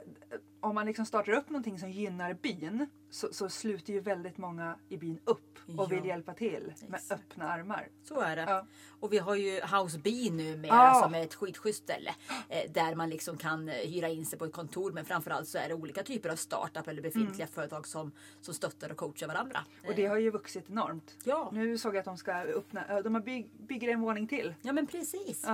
Om 0.61 0.75
man 0.75 0.85
liksom 0.85 1.05
startar 1.05 1.31
upp 1.33 1.49
någonting 1.49 1.79
som 1.79 1.91
gynnar 1.91 2.33
byn 2.33 2.87
så, 3.09 3.27
så 3.33 3.49
sluter 3.49 3.93
ju 3.93 3.99
väldigt 3.99 4.37
många 4.37 4.75
i 4.89 4.97
byn 4.97 5.19
upp 5.25 5.45
och 5.77 5.91
vill 5.91 5.99
Ja. 5.99 6.05
hjälpa 6.05 6.33
till 6.33 6.73
med 6.87 6.97
Exakt. 6.99 7.21
öppna 7.21 7.49
armar. 7.49 7.87
Så 8.03 8.19
är 8.21 8.35
det. 8.35 8.41
Ja. 8.41 8.65
Och 8.99 9.13
vi 9.13 9.17
har 9.17 9.35
ju 9.35 9.51
House 9.61 9.99
B 10.03 10.09
numera 10.31 10.67
Ja. 10.73 11.01
som 11.03 11.15
är 11.15 11.23
ett 11.23 11.35
skitschysst 11.35 11.83
ställe. 11.83 12.15
Eh, 12.49 12.71
där 12.71 12.95
man 12.95 13.09
liksom 13.09 13.37
kan 13.37 13.69
eh, 13.69 13.75
hyra 13.75 14.07
in 14.09 14.25
sig 14.25 14.39
på 14.39 14.45
ett 14.45 14.53
kontor. 14.53 14.91
Men 14.91 15.05
framförallt 15.05 15.47
så 15.47 15.57
är 15.57 15.67
det 15.69 15.73
olika 15.73 16.03
typer 16.03 16.29
av 16.29 16.35
startup 16.35 16.87
eller 16.87 17.01
befintliga 17.01 17.47
företag 17.47 17.87
som, 17.87 18.11
som 18.41 18.53
stöttar 18.53 18.89
och 18.91 18.97
coachar 18.97 19.27
varandra. 19.27 19.59
Mm. 19.79 19.89
Och 19.89 19.95
det 19.95 20.05
har 20.05 20.17
ju 20.17 20.31
vuxit 20.31 20.69
enormt. 20.69 21.17
Ja. 21.23 21.49
Nu 21.53 21.77
såg 21.77 21.93
jag 21.95 21.99
att 21.99 22.05
de 22.05 22.17
ska 22.17 22.31
öppna, 22.33 23.01
de 23.01 23.15
har 23.15 23.21
bygg, 23.21 23.49
bygger 23.59 23.87
en 23.87 24.01
våning 24.01 24.27
till. 24.27 24.53
Ja 24.61 24.73
men 24.73 24.87
precis. 24.87 25.45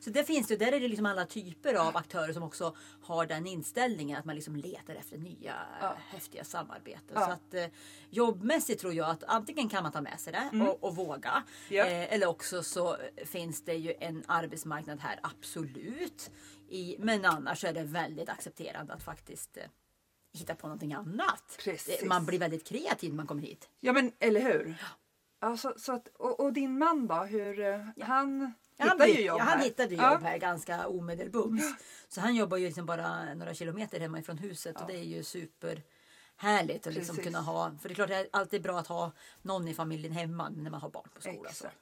Så 0.00 0.10
där 0.10 0.22
finns 0.22 0.46
det, 0.48 0.56
där 0.56 0.72
är 0.72 0.80
det 0.80 0.88
liksom 0.88 1.06
alla 1.06 1.24
typer 1.26 1.74
av 1.74 1.96
aktörer 1.96 2.32
som 2.32 2.42
också 2.42 2.76
har 3.02 3.26
den 3.26 3.46
inställningen 3.46 4.18
att 4.18 4.24
man 4.24 4.34
liksom 4.34 4.51
letar 4.56 4.94
efter 4.94 5.18
nya 5.18 5.54
Ja. 5.80 5.96
häftiga 6.08 6.44
samarbeten. 6.44 7.10
Ja. 7.14 7.24
Så 7.26 7.30
att 7.30 7.54
eh, 7.54 7.66
jobbmässigt 8.10 8.80
tror 8.80 8.94
jag 8.94 9.10
att 9.10 9.24
antingen 9.24 9.68
kan 9.68 9.82
man 9.82 9.92
ta 9.92 10.00
med 10.00 10.20
sig 10.20 10.32
det 10.32 10.64
och, 10.68 10.84
och 10.84 10.96
våga. 10.96 11.30
Mm. 11.30 11.42
Ja. 11.68 11.84
Eh, 11.86 12.12
eller 12.14 12.26
också 12.26 12.62
så 12.62 12.96
finns 13.24 13.64
det 13.64 13.74
ju 13.74 13.94
en 14.00 14.24
arbetsmarknad 14.28 15.00
här, 15.00 15.18
absolut. 15.22 16.30
I, 16.68 16.96
men 16.98 17.24
annars 17.24 17.64
är 17.64 17.72
det 17.72 17.82
väldigt 17.84 18.28
accepterande 18.28 18.94
att 18.94 19.02
faktiskt 19.02 19.56
eh, 19.56 19.62
hitta 20.38 20.54
på 20.54 20.66
någonting 20.66 20.92
annat. 20.94 21.58
Precis. 21.64 21.98
Det- 22.00 22.06
Man 22.06 22.26
blir 22.26 22.38
väldigt 22.38 22.66
kreativ 22.66 23.10
när 23.10 23.16
man 23.16 23.26
kommer 23.26 23.42
hit. 23.42 23.68
Ja 23.80 23.92
men 23.92 24.12
eller 24.18 24.40
hur? 24.40 24.74
Ja, 25.40 25.56
så, 25.56 25.74
så 25.76 25.92
att, 25.92 26.08
och, 26.08 26.40
och 26.40 26.52
din 26.52 26.78
man 26.78 27.06
då? 27.06 27.14
Hur, 27.14 27.60
eh, 27.60 27.88
Han 28.88 29.00
han, 29.00 29.08
ju 29.08 29.20
jobb 29.20 29.40
han 29.40 29.60
hittade 29.60 29.94
jobb 29.94 30.22
här 30.22 30.38
ganska 30.38 30.86
omedelbums. 30.86 31.74
Så 32.08 32.20
han 32.20 32.34
jobbar 32.34 32.56
ju 32.56 32.66
liksom 32.66 32.86
bara 32.86 33.34
några 33.34 33.54
kilometer 33.54 34.00
hemifrån 34.00 34.38
huset 34.38 34.80
och 34.80 34.86
det 34.86 34.96
är 34.96 35.04
ju 35.04 35.22
super 35.22 35.82
härligt 36.36 36.86
att 36.86 36.94
liksom 36.94 37.16
Precis. 37.16 37.32
kunna 37.32 37.40
ha. 37.40 37.72
För 37.80 37.88
det 37.88 37.92
är 37.92 37.94
klart 37.94 38.08
det 38.08 38.16
är 38.16 38.28
alltid 38.30 38.62
bra 38.62 38.78
att 38.78 38.86
ha 38.86 39.12
någon 39.42 39.68
i 39.68 39.74
familjen 39.74 40.12
hemma 40.12 40.48
när 40.48 40.70
man 40.70 40.80
har 40.80 40.88
barn 40.90 41.08
på 41.14 41.20
skola. 41.20 41.50
Exakt. 41.50 41.78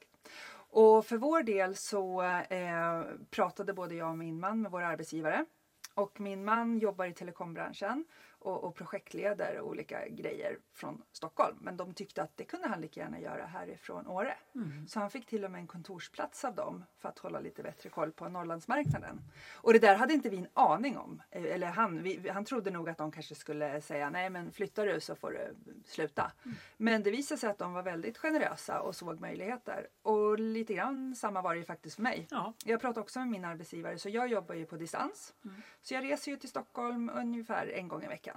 Och 0.73 1.05
för 1.05 1.17
vår 1.17 1.43
del 1.43 1.75
så 1.75 2.21
eh, 2.23 3.03
pratade 3.29 3.73
både 3.73 3.95
jag 3.95 4.09
och 4.09 4.17
min 4.17 4.39
man 4.39 4.61
med 4.61 4.71
våra 4.71 4.87
arbetsgivare. 4.87 5.45
Och 5.93 6.19
min 6.19 6.45
man 6.45 6.79
jobbar 6.79 7.05
i 7.05 7.13
telekombranschen. 7.13 8.05
Och, 8.41 8.63
och 8.63 8.75
projektleder 8.75 9.61
olika 9.61 10.07
grejer 10.07 10.57
från 10.73 11.01
Stockholm. 11.11 11.57
Men 11.61 11.77
de 11.77 11.93
tyckte 11.93 12.21
att 12.23 12.37
det 12.37 12.43
kunde 12.45 12.67
han 12.67 12.81
lika 12.81 12.99
gärna 12.99 13.19
göra 13.19 13.45
härifrån 13.45 14.07
Åre. 14.07 14.37
Så 14.87 14.99
han 14.99 15.09
fick 15.09 15.25
till 15.25 15.45
och 15.45 15.51
med 15.51 15.59
en 15.61 15.67
kontorsplats 15.67 16.45
av 16.45 16.55
dem 16.55 16.83
för 16.99 17.09
att 17.09 17.19
hålla 17.19 17.39
lite 17.39 17.63
bättre 17.63 17.89
koll 17.89 18.11
på 18.11 18.29
Norrlandsmarknaden. 18.29 19.21
Och 19.53 19.73
det 19.73 19.79
där 19.79 19.95
hade 19.95 20.13
inte 20.13 20.29
vi 20.29 20.37
en 20.37 20.47
aning 20.53 20.97
om. 20.97 21.21
Eh, 21.31 21.43
Eller 21.43 21.67
han, 21.67 22.03
vi, 22.03 22.29
han 22.29 22.45
trodde 22.45 22.71
nog 22.71 22.89
att 22.89 22.97
de 22.97 23.11
kanske 23.11 23.35
skulle 23.35 23.81
säga 23.81 24.09
nej 24.09 24.29
men 24.29 24.51
flyttar 24.51 24.85
du 24.85 24.99
så 24.99 25.15
får 25.15 25.31
du 25.31 25.55
sluta. 25.85 26.31
Men 26.77 27.03
det 27.03 27.11
visade 27.11 27.39
sig 27.39 27.49
att 27.49 27.57
de 27.57 27.73
var 27.73 27.83
väldigt 27.83 28.17
generösa 28.17 28.81
och 28.81 28.95
såg 28.95 29.19
möjligheter. 29.19 29.87
Och 30.01 30.39
lite 30.39 30.73
grann 30.73 31.15
samma 31.15 31.41
var 31.41 31.53
det 31.53 31.59
ju 31.59 31.65
faktiskt 31.65 31.95
för 31.95 32.03
mig. 32.03 32.27
Ja. 32.31 32.53
Jag 32.65 32.81
pratade 32.81 32.99
också 33.01 33.19
med 33.19 33.27
min 33.27 33.45
arbetsgivare 33.45 33.97
så 33.97 34.09
jag 34.09 34.27
jobbar 34.27 34.55
ju 34.55 34.65
på 34.65 34.77
distans. 34.77 35.33
Så 35.81 35.93
jag 35.93 36.03
reser 36.03 36.31
ju 36.31 36.37
till 36.37 36.49
Stockholm 36.49 37.11
ungefär 37.15 37.67
en 37.67 37.87
gång 37.87 38.03
i 38.03 38.07
veckan. 38.07 38.30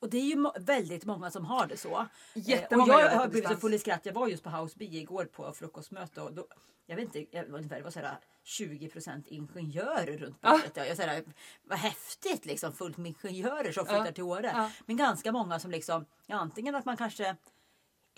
Och 0.00 0.10
det 0.10 0.16
är 0.18 0.24
ju 0.24 0.50
väldigt 0.60 1.04
många 1.04 1.30
som 1.30 1.44
har 1.44 1.66
det 1.66 1.76
så. 1.76 2.06
Jättemånga 2.34 2.94
och 2.94 3.00
jag 3.00 3.10
har 3.10 3.28
blivit 3.28 3.48
så 3.50 3.56
full 3.56 3.74
i 3.74 3.78
skratt. 3.78 4.06
Jag 4.06 4.12
var 4.12 4.28
just 4.28 4.44
på 4.44 4.50
House 4.50 4.74
B 4.78 4.84
igår 4.84 5.24
på 5.24 5.52
frukostmöte 5.52 6.20
och 6.20 6.32
då, 6.32 6.46
jag 6.86 6.96
vet 6.96 7.04
inte, 7.04 7.36
jag, 7.36 7.48
ungefär, 7.48 7.76
det 7.76 7.82
var 7.82 7.90
sådär 7.90 8.18
20% 8.44 9.22
ingenjörer 9.26 10.18
runt 10.18 10.40
bordet. 10.40 10.72
Ja. 10.74 10.84
Jag 10.86 10.96
sådär, 10.96 11.24
vad 11.64 11.78
häftigt 11.78 12.46
liksom, 12.46 12.72
fullt 12.72 12.96
med 12.96 13.08
ingenjörer 13.08 13.72
som 13.72 13.86
flyttar 13.86 14.06
Ja. 14.06 14.12
till 14.12 14.22
Åre. 14.24 14.52
Ja. 14.54 14.70
Men 14.86 14.96
ganska 14.96 15.32
många 15.32 15.60
som 15.60 15.70
liksom, 15.70 16.06
ja, 16.26 16.36
antingen 16.36 16.74
att 16.74 16.84
man 16.84 16.96
kanske 16.96 17.36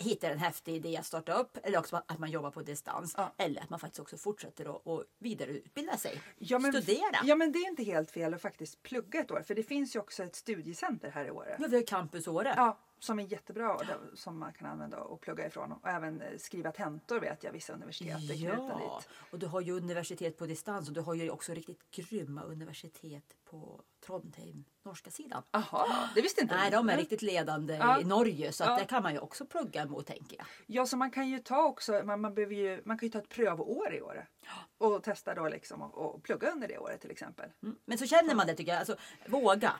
hittar 0.01 0.31
en 0.31 0.39
häftig 0.39 0.75
idé 0.75 0.97
att 0.97 1.05
starta 1.05 1.33
upp 1.33 1.57
eller 1.63 1.77
också 1.77 2.01
att 2.07 2.19
man 2.19 2.31
jobbar 2.31 2.51
på 2.51 2.61
distans. 2.61 3.13
Ja. 3.17 3.33
Eller 3.37 3.61
att 3.61 3.69
man 3.69 3.79
faktiskt 3.79 3.99
också 3.99 4.17
fortsätter 4.17 4.95
att, 4.99 5.05
vidareutbilda 5.19 5.97
sig. 5.97 6.21
Ja 6.37 6.59
men, 6.59 6.73
Studera. 6.73 7.19
ja 7.23 7.35
men 7.35 7.51
det 7.51 7.59
är 7.59 7.67
inte 7.69 7.83
helt 7.83 8.11
fel 8.11 8.33
att 8.33 8.41
faktiskt 8.41 8.83
plugga 8.83 9.19
ett 9.19 9.31
år. 9.31 9.43
För 9.47 9.55
det 9.55 9.63
finns 9.63 9.95
ju 9.95 9.99
också 9.99 10.23
ett 10.23 10.35
studiecenter 10.35 11.11
här 11.11 11.25
i 11.25 11.31
Åre. 11.31 11.55
Ja, 11.59 11.67
vi 11.69 11.75
har 11.75 11.83
Campus 11.83 12.27
Åre. 12.27 12.53
Ja, 12.57 12.77
som 13.03 13.19
är 13.19 13.23
jättebra 13.23 13.73
och 13.75 13.83
som 14.13 14.39
man 14.39 14.53
kan 14.53 14.67
använda 14.67 14.97
och 14.99 15.21
plugga 15.21 15.47
ifrån. 15.47 15.71
Och 15.71 15.89
även 15.89 16.23
skriva 16.37 16.71
tentor 16.71 17.19
vet 17.19 17.43
jag 17.43 17.51
vissa 17.51 17.73
universitet 17.73 18.17
är 18.17 18.37
knutna 18.37 18.77
dit. 18.77 19.09
och 19.31 19.39
du 19.39 19.47
har 19.47 19.61
ju 19.61 19.71
universitet 19.71 20.37
på 20.37 20.45
distans 20.45 20.87
och 20.87 20.93
du 20.93 21.01
har 21.01 21.13
ju 21.13 21.29
också 21.29 21.53
riktigt 21.53 21.91
grymma 21.91 22.41
universitet 22.43 23.23
på 23.49 23.81
Trondheim, 24.05 24.63
norska 24.83 25.11
sidan. 25.11 25.43
Jaha, 25.51 26.09
det 26.15 26.21
visste 26.21 26.41
inte 26.41 26.55
Nej, 26.55 26.71
de 26.71 26.89
är 26.89 26.97
riktigt 26.97 27.21
ledande 27.21 27.75
Ja. 27.75 28.01
i 28.01 28.03
Norge 28.03 28.51
så 28.51 28.63
att 28.63 28.69
Ja. 28.69 28.77
det 28.77 28.85
kan 28.85 29.03
man 29.03 29.13
ju 29.13 29.19
också 29.19 29.45
plugga 29.45 29.85
mot 29.85 30.07
tänker 30.07 30.37
jag. 30.37 30.45
Ja, 30.65 30.85
så 30.85 30.97
man 30.97 31.11
kan 31.11 31.29
ju 31.29 31.39
ta 31.39 31.63
också, 31.63 32.01
man, 32.05 32.21
man, 32.21 32.33
behöver 32.33 32.55
ju, 32.55 32.81
man 32.85 32.97
kan 32.97 33.07
ju 33.07 33.11
ta 33.11 33.19
ett 33.19 33.29
prövår 33.29 33.93
i 33.93 34.01
Åre. 34.01 34.27
Och 34.77 35.03
testa 35.03 35.33
då 35.35 35.49
liksom 35.49 35.81
och, 35.81 35.97
och 36.15 36.23
plugga 36.23 36.51
under 36.51 36.67
det 36.67 36.77
året 36.77 37.01
till 37.01 37.11
exempel. 37.11 37.49
Mm. 37.63 37.75
Men 37.85 37.97
så 37.97 38.05
känner 38.05 38.35
man 38.35 38.47
det 38.47 38.55
tycker 38.55 38.71
jag, 38.71 38.79
alltså 38.79 38.95
våga. 39.27 39.73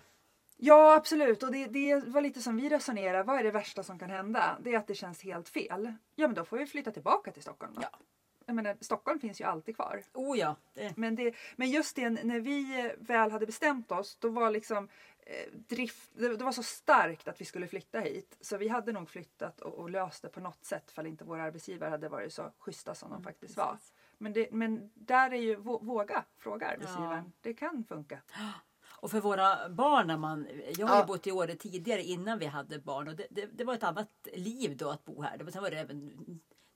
Ja 0.63 0.96
absolut 0.96 1.44
och 1.44 1.51
det, 1.51 1.65
det 1.68 1.96
var 2.08 2.22
lite 2.22 2.41
som 2.41 2.58
vi 2.58 2.70
resonerar. 2.70 3.24
Vad 3.24 3.39
är 3.39 3.44
det 3.44 3.51
värsta 3.51 3.84
som 3.84 4.00
kan 4.00 4.10
hända? 4.10 4.58
Det 4.62 4.74
är 4.74 4.77
att 4.77 4.88
det 4.88 4.96
känns 4.96 5.22
helt 5.24 5.50
fel. 5.50 5.94
Ja 6.15 6.27
men 6.27 6.36
då 6.36 6.46
får 6.46 6.58
vi 6.58 6.65
flytta 6.65 6.91
tillbaka 6.91 7.32
till 7.32 7.41
Stockholm 7.41 7.74
då. 7.74 7.82
Ja. 7.82 8.00
Jag 8.46 8.56
menar, 8.56 8.77
Stockholm 8.82 9.20
finns 9.20 9.41
ju 9.41 9.46
alltid 9.46 9.75
kvar. 9.75 10.03
Oh 10.13 10.38
ja, 10.39 10.56
det, 10.74 10.98
Men, 10.98 11.15
det, 11.15 11.36
men 11.56 11.70
just 11.70 11.96
det 11.96 12.10
när 12.10 12.39
vi 12.39 12.91
väl 12.98 13.32
hade 13.32 13.46
bestämt 13.46 13.91
oss 13.91 14.18
då 14.20 14.30
var 14.30 14.50
liksom 14.51 14.89
eh, 15.20 15.51
drift, 15.53 16.12
det, 16.13 16.38
det 16.38 16.44
var 16.44 16.51
så 16.51 16.63
starkt 16.63 17.27
att 17.27 17.41
vi 17.41 17.46
skulle 17.46 17.68
flytta 17.68 18.00
hit. 18.00 18.38
Så 18.41 18.58
vi 18.58 18.68
hade 18.68 18.91
nog 18.91 19.10
flyttat 19.10 19.62
och, 19.62 19.74
och 19.74 19.89
löst 19.89 20.22
det 20.22 20.30
på 20.30 20.39
något 20.39 20.65
sätt 20.65 20.91
för 20.91 21.06
inte 21.06 21.24
våra 21.24 21.44
arbetsgivare 21.44 21.89
hade 21.89 22.10
varit 22.10 22.34
så 22.34 22.51
schyssta 22.60 22.96
som 22.96 23.10
de 23.12 23.24
faktiskt 23.24 23.58
var. 23.58 23.72
precis. 23.74 23.94
Men, 24.18 24.34
det, 24.34 24.51
men 24.51 24.91
där 24.94 25.32
är 25.34 25.41
ju 25.41 25.56
vå- 25.56 25.86
våga 25.86 26.24
fråga 26.38 26.68
arbetsgivaren. 26.68 27.24
Ja. 27.25 27.32
Det 27.41 27.53
kan 27.53 27.84
funka. 27.84 28.20
Och 29.01 29.12
för 29.12 29.20
våra 29.22 29.70
barn, 29.70 30.08
när 30.08 30.17
man, 30.17 30.48
jag 30.77 30.88
har 30.88 30.96
ju 30.96 31.00
Ja. 31.01 31.05
bott 31.05 31.27
i 31.27 31.31
Åre 31.31 31.55
tidigare 31.55 32.03
innan 32.03 32.39
vi 32.39 32.46
hade 32.46 32.79
barn 32.79 33.08
och 33.08 33.15
det, 33.15 33.27
det, 33.29 33.46
det 33.53 33.63
var 33.63 33.74
ett 33.74 33.84
annat 33.84 34.10
liv 34.34 34.77
då 34.77 34.89
att 34.89 35.05
bo 35.05 35.22
här. 35.22 35.38
Det 35.38 35.43
var, 35.43 35.51
sen 35.51 35.63
var 35.63 35.70
det 35.72 35.77
även 35.79 36.12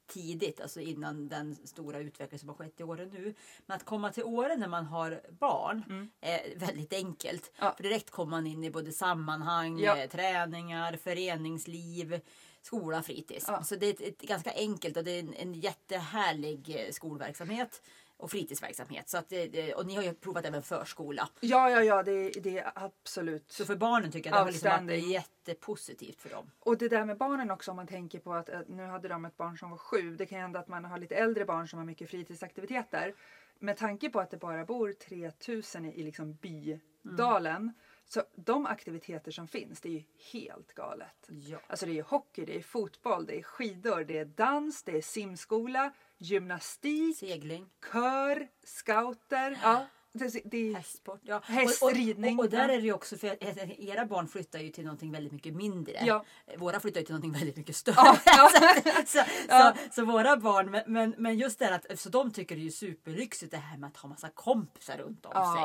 tidigt, 0.07 0.61
alltså 0.61 0.79
innan 0.81 1.27
den 1.27 1.55
stora 1.55 1.99
utveckling 1.99 2.39
som 2.39 2.49
har 2.49 2.55
skett 2.55 2.79
i 2.79 2.83
Åre 2.83 3.05
nu. 3.05 3.35
Men 3.65 3.75
att 3.77 3.85
komma 3.85 4.11
till 4.11 4.23
Åre 4.23 4.55
när 4.55 4.67
man 4.67 4.85
har 4.85 5.21
barn 5.39 6.09
är 6.21 6.59
väldigt 6.59 6.93
enkelt. 6.93 7.51
Mm. 7.57 7.67
Ja. 7.67 7.73
För 7.77 7.83
direkt 7.83 8.09
kommer 8.09 8.31
man 8.31 8.47
in 8.47 8.63
i 8.63 8.71
både 8.71 8.91
sammanhang, 8.91 9.79
Ja. 9.79 9.97
eh, 9.97 10.09
träningar, 10.09 10.97
föreningsliv, 10.97 12.21
skola, 12.65 13.01
fritids. 13.01 13.45
Ja. 13.47 13.63
Så 13.63 13.75
det 13.75 13.85
är 13.85 13.93
ett, 13.93 14.01
ett 14.01 14.21
ganska 14.21 14.51
enkelt 14.51 14.97
och 14.97 15.03
det 15.03 15.11
är 15.11 15.19
en, 15.19 15.33
en 15.33 15.53
jättehärlig 15.53 16.75
eh, 16.79 16.91
skolverksamhet 16.91 17.81
och 18.17 18.31
fritidsverksamhet. 18.31 19.09
Så 19.09 19.17
att 19.17 19.29
det, 19.29 19.73
och 19.73 19.85
ni 19.85 19.95
har 19.95 20.03
ju 20.03 20.13
provat 20.13 20.45
även 20.45 20.63
förskola. 20.63 21.29
Ja, 21.39 21.69
ja, 21.69 21.83
ja, 21.83 22.03
det, 22.03 22.29
det 22.29 22.59
är 22.59 22.71
absolut. 22.75 23.51
Så 23.51 23.65
för 23.65 23.75
barnen 23.75 24.11
tycker 24.11 24.29
jag 24.29 24.37
det 24.37 24.43
har 24.43 24.51
liksom 24.51 24.87
varit 24.87 25.07
jättepositivt 25.07 26.21
för 26.21 26.29
dem. 26.29 26.51
Och 26.59 26.77
det 26.77 26.87
där 26.87 27.05
med 27.05 27.17
barnen 27.17 27.51
också 27.51 27.71
om 27.71 27.77
man 27.77 27.87
tänker 27.87 28.19
på 28.19 28.33
att, 28.33 28.49
att 28.49 28.67
nu 28.67 28.83
hade 28.83 29.07
de 29.07 29.25
ett 29.25 29.37
barn 29.37 29.57
som 29.57 29.69
var 29.69 29.77
sju. 29.77 30.15
Det 30.15 30.25
kan 30.25 30.39
hända 30.39 30.59
att 30.59 30.67
man 30.67 30.85
har 30.85 30.97
lite 30.97 31.15
äldre 31.15 31.45
barn 31.45 31.67
som 31.67 31.79
har 31.79 31.85
mycket 31.85 32.09
fritidsaktiviteter. 32.09 33.13
Med 33.59 33.77
tanke 33.77 34.09
på 34.09 34.19
att 34.19 34.31
det 34.31 34.37
bara 34.37 34.65
bor 34.65 34.93
3000 34.93 35.85
i, 35.85 35.99
i 35.99 36.03
liksom 36.03 36.33
bydalen. 36.33 37.73
Så 38.07 38.23
de 38.35 38.65
aktiviteter 38.65 39.31
som 39.31 39.47
finns, 39.47 39.81
det 39.81 39.89
är 39.89 39.93
ju 39.93 40.03
helt 40.31 40.73
galet. 40.73 41.27
Ja. 41.27 41.59
Alltså 41.67 41.85
det 41.85 41.91
är 41.91 41.95
ju 41.95 42.01
hockey, 42.01 42.45
det 42.45 42.55
är 42.55 42.61
fotboll, 42.61 43.25
det 43.25 43.39
är 43.39 43.43
skidor, 43.43 44.03
det 44.03 44.17
är 44.17 44.25
dans, 44.25 44.83
det 44.83 44.97
är 44.97 45.01
simskola, 45.01 45.93
gymnastik, 46.17 47.17
Segling, 47.17 47.69
kör, 47.91 48.47
scouter. 48.63 49.59
Ja, 49.63 49.85
det, 50.19 50.41
det 50.45 50.73
hästsport. 50.73 51.19
Ja. 51.23 51.41
Hästridning, 51.43 52.39
Och, 52.39 52.39
och, 52.39 52.45
och 52.45 52.51
där 52.51 52.69
är 52.69 52.77
det 52.77 52.83
ju 52.83 52.93
också 52.93 53.17
för 53.17 53.27
att 53.27 53.37
era 53.79 54.05
barn 54.05 54.27
flyttar 54.27 54.59
ju 54.59 54.69
till 54.69 54.83
någonting 54.83 55.11
väldigt 55.11 55.33
mycket 55.33 55.55
mindre. 55.55 56.01
Ja. 56.05 56.25
Våra 56.57 56.79
flyttar 56.79 56.99
ju 56.99 57.05
till 57.05 57.13
någonting 57.13 57.39
väldigt 57.39 57.57
mycket 57.57 57.75
större. 57.75 57.95
Ja, 58.25 58.49
så, 59.05 59.19
Ja. 59.49 59.73
så, 59.75 59.93
så 59.93 60.05
våra 60.05 60.37
barn, 60.37 60.81
men, 60.87 61.15
men, 61.17 61.37
just 61.37 61.59
det 61.59 61.65
här 61.65 61.71
att 61.71 61.99
så 61.99 62.09
de 62.09 62.31
tycker 62.31 62.55
det 62.55 62.61
är 62.61 62.63
ju 62.63 62.71
superlyxigt 62.71 63.51
det 63.51 63.57
här 63.57 63.77
med 63.77 63.87
att 63.87 63.97
ha 63.97 64.09
massa 64.09 64.29
kompisar 64.29 64.97
runt 64.97 65.25
om 65.25 65.55
sig. 65.55 65.63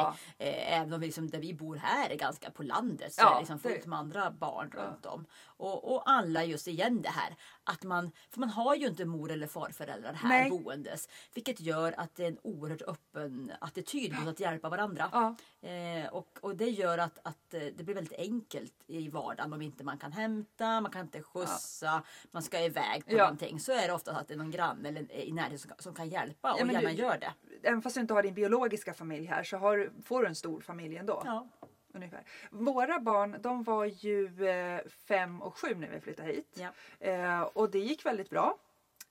Eh, 0.48 0.80
även 0.80 0.92
om 0.92 1.00
vi 1.00 1.06
liksom, 1.06 1.30
där 1.30 1.40
vi 1.40 1.54
bor 1.54 1.76
här 1.76 2.10
är 2.10 2.16
ganska 2.16 2.50
på 2.50 2.62
landet 2.62 3.14
så 3.14 3.20
är 3.20 3.32
det 3.32 3.38
liksom 3.38 3.58
fullt 3.58 3.86
med 3.86 3.98
andra 3.98 4.30
barn 4.30 4.70
runt 4.70 5.06
om. 5.06 5.26
Och, 5.44 5.94
och 5.94 6.10
alla 6.10 6.44
just 6.44 6.68
igen 6.68 7.02
det 7.02 7.08
här 7.08 7.36
att 7.64 7.82
man, 7.82 8.12
för 8.30 8.40
man 8.40 8.48
har 8.48 8.74
ju 8.74 8.86
inte 8.86 9.04
mor 9.04 9.30
eller 9.30 9.46
farföräldrar 9.46 10.12
här 10.12 10.28
Nej. 10.28 10.50
boendes. 10.50 11.08
Vilket 11.34 11.60
gör 11.60 11.94
att 11.96 12.16
det 12.16 12.24
är 12.24 12.28
en 12.28 12.38
oerhört 12.42 12.82
öppen 12.82 13.52
attityd 13.60 14.14
mot 14.18 14.28
att 14.28 14.39
hjälpa 14.40 14.68
varandra. 14.68 15.08
Ja. 15.12 15.34
Eh, 15.68 16.06
och, 16.12 16.38
och 16.40 16.56
det 16.56 16.68
gör 16.70 16.98
att, 16.98 17.18
att 17.22 17.54
eh, 17.54 17.60
det 17.60 17.84
blir 17.84 17.94
väldigt 17.94 18.18
enkelt 18.18 18.74
i 18.86 19.08
vardagen 19.08 19.52
om 19.52 19.62
inte 19.62 19.84
man 19.84 19.98
kan 19.98 20.12
hämta, 20.12 20.80
man 20.80 20.90
kan 20.92 21.00
inte 21.00 21.22
skjutsa, 21.22 22.02
man 22.30 22.42
ska 22.42 22.60
iväg 22.60 23.06
på 23.06 23.12
Ja. 23.12 23.18
någonting. 23.22 23.60
Så 23.60 23.72
är 23.72 23.86
det 23.88 23.94
ofta 23.94 24.12
att 24.12 24.28
det 24.28 24.34
är 24.34 24.38
någon 24.38 24.50
granne 24.50 24.88
eller 24.88 25.12
i 25.12 25.32
närheten 25.32 25.58
som, 25.58 25.70
som 25.78 25.94
kan 25.94 26.08
hjälpa 26.08 26.52
och 26.52 26.66
men 26.66 26.74
gärna 26.74 26.88
du- 26.88 26.94
gör 26.94 27.18
det. 27.18 27.32
även 27.62 27.82
fast 27.82 27.94
du 27.94 28.00
inte 28.00 28.14
har 28.14 28.22
din 28.22 28.34
biologiska 28.34 28.94
familj 28.94 29.26
här 29.26 29.44
så 29.44 29.56
har, 29.56 29.90
får 30.04 30.20
du 30.22 30.28
en 30.28 30.34
stor 30.34 30.60
familj 30.60 30.96
ändå. 30.96 31.22
Ja. 31.26 31.48
Ungefär. 31.94 32.24
Våra 32.50 33.00
barn 33.00 33.36
de 33.40 33.62
var 33.62 33.84
ju 33.84 34.48
eh, 34.48 34.80
fem 35.08 35.42
och 35.42 35.58
sju 35.58 35.74
när 35.74 35.88
vi 35.90 36.00
flyttade 36.00 36.28
hit. 36.32 36.58
Ja. 36.60 37.06
Eh, 37.06 37.40
och 37.42 37.70
det 37.70 37.78
gick 37.78 38.06
väldigt 38.06 38.30
bra. 38.30 38.58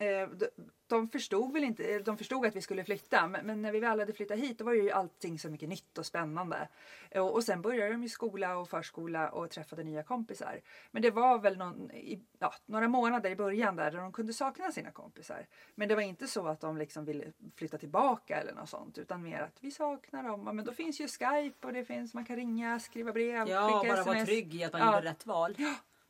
Eh, 0.01 0.29
de, 0.87 1.07
förstod 1.09 1.53
väl 1.53 1.63
inte, 1.63 1.83
eh, 1.83 2.01
de 2.01 2.17
förstod 2.17 2.45
att 2.45 2.55
vi 2.55 2.61
skulle 2.61 2.83
flytta 2.83 3.27
men, 3.27 3.61
när 3.61 3.71
vi 3.71 3.79
väl 3.79 3.99
hade 3.99 4.13
flyttat 4.13 4.39
hit 4.39 4.57
då 4.57 4.65
var 4.65 4.73
ju 4.73 4.91
allting 4.91 5.39
så 5.39 5.49
mycket 5.49 5.69
nytt 5.69 5.97
och 5.97 6.05
spännande. 6.05 6.67
Eh, 7.11 7.27
och, 7.27 7.43
sen 7.43 7.61
började 7.61 7.91
de 7.91 8.03
i 8.03 8.09
skola 8.09 8.57
och 8.57 8.69
förskola 8.69 9.29
och 9.29 9.49
träffade 9.51 9.83
nya 9.83 10.03
kompisar. 10.03 10.59
Men 10.91 11.01
det 11.01 11.11
var 11.11 11.39
väl 11.39 11.57
någon, 11.57 11.91
ja, 12.39 12.53
några 12.65 12.87
månader 12.87 13.29
i 13.29 13.35
början 13.35 13.75
där, 13.75 13.91
där 13.91 13.99
de 13.99 14.11
kunde 14.13 14.33
sakna 14.33 14.71
sina 14.71 14.91
kompisar. 14.91 15.47
Men 15.75 15.87
det 15.89 15.95
var 15.95 16.01
inte 16.01 16.27
så 16.27 16.47
att 16.47 16.59
de 16.59 16.77
liksom 16.77 17.05
ville 17.05 17.25
flytta 17.55 17.77
tillbaka 17.77 18.35
eller 18.41 18.53
något 18.53 18.69
sånt 18.69 18.97
utan 18.97 19.23
mer 19.23 19.41
att 19.41 19.57
vi 19.63 19.71
saknar 19.71 20.23
dem. 20.23 20.43
Ja, 20.45 20.53
men 20.53 20.65
då 20.65 20.71
finns 20.73 21.01
ju 21.01 21.07
Skype 21.07 21.67
och 21.67 21.73
det 21.73 21.85
finns, 21.85 22.13
man 22.13 22.25
kan 22.25 22.35
ringa, 22.35 22.79
skriva 22.79 23.11
brev, 23.13 23.47
Ja, 23.47 23.83
bara 23.87 24.03
vara 24.03 24.15
sms. 24.15 24.25
trygg 24.25 24.55
i 24.55 24.63
att 24.63 24.73
man 24.73 24.81
Ja. 24.81 24.95
gjorde 24.95 25.09
rätt 25.09 25.25
val. 25.25 25.55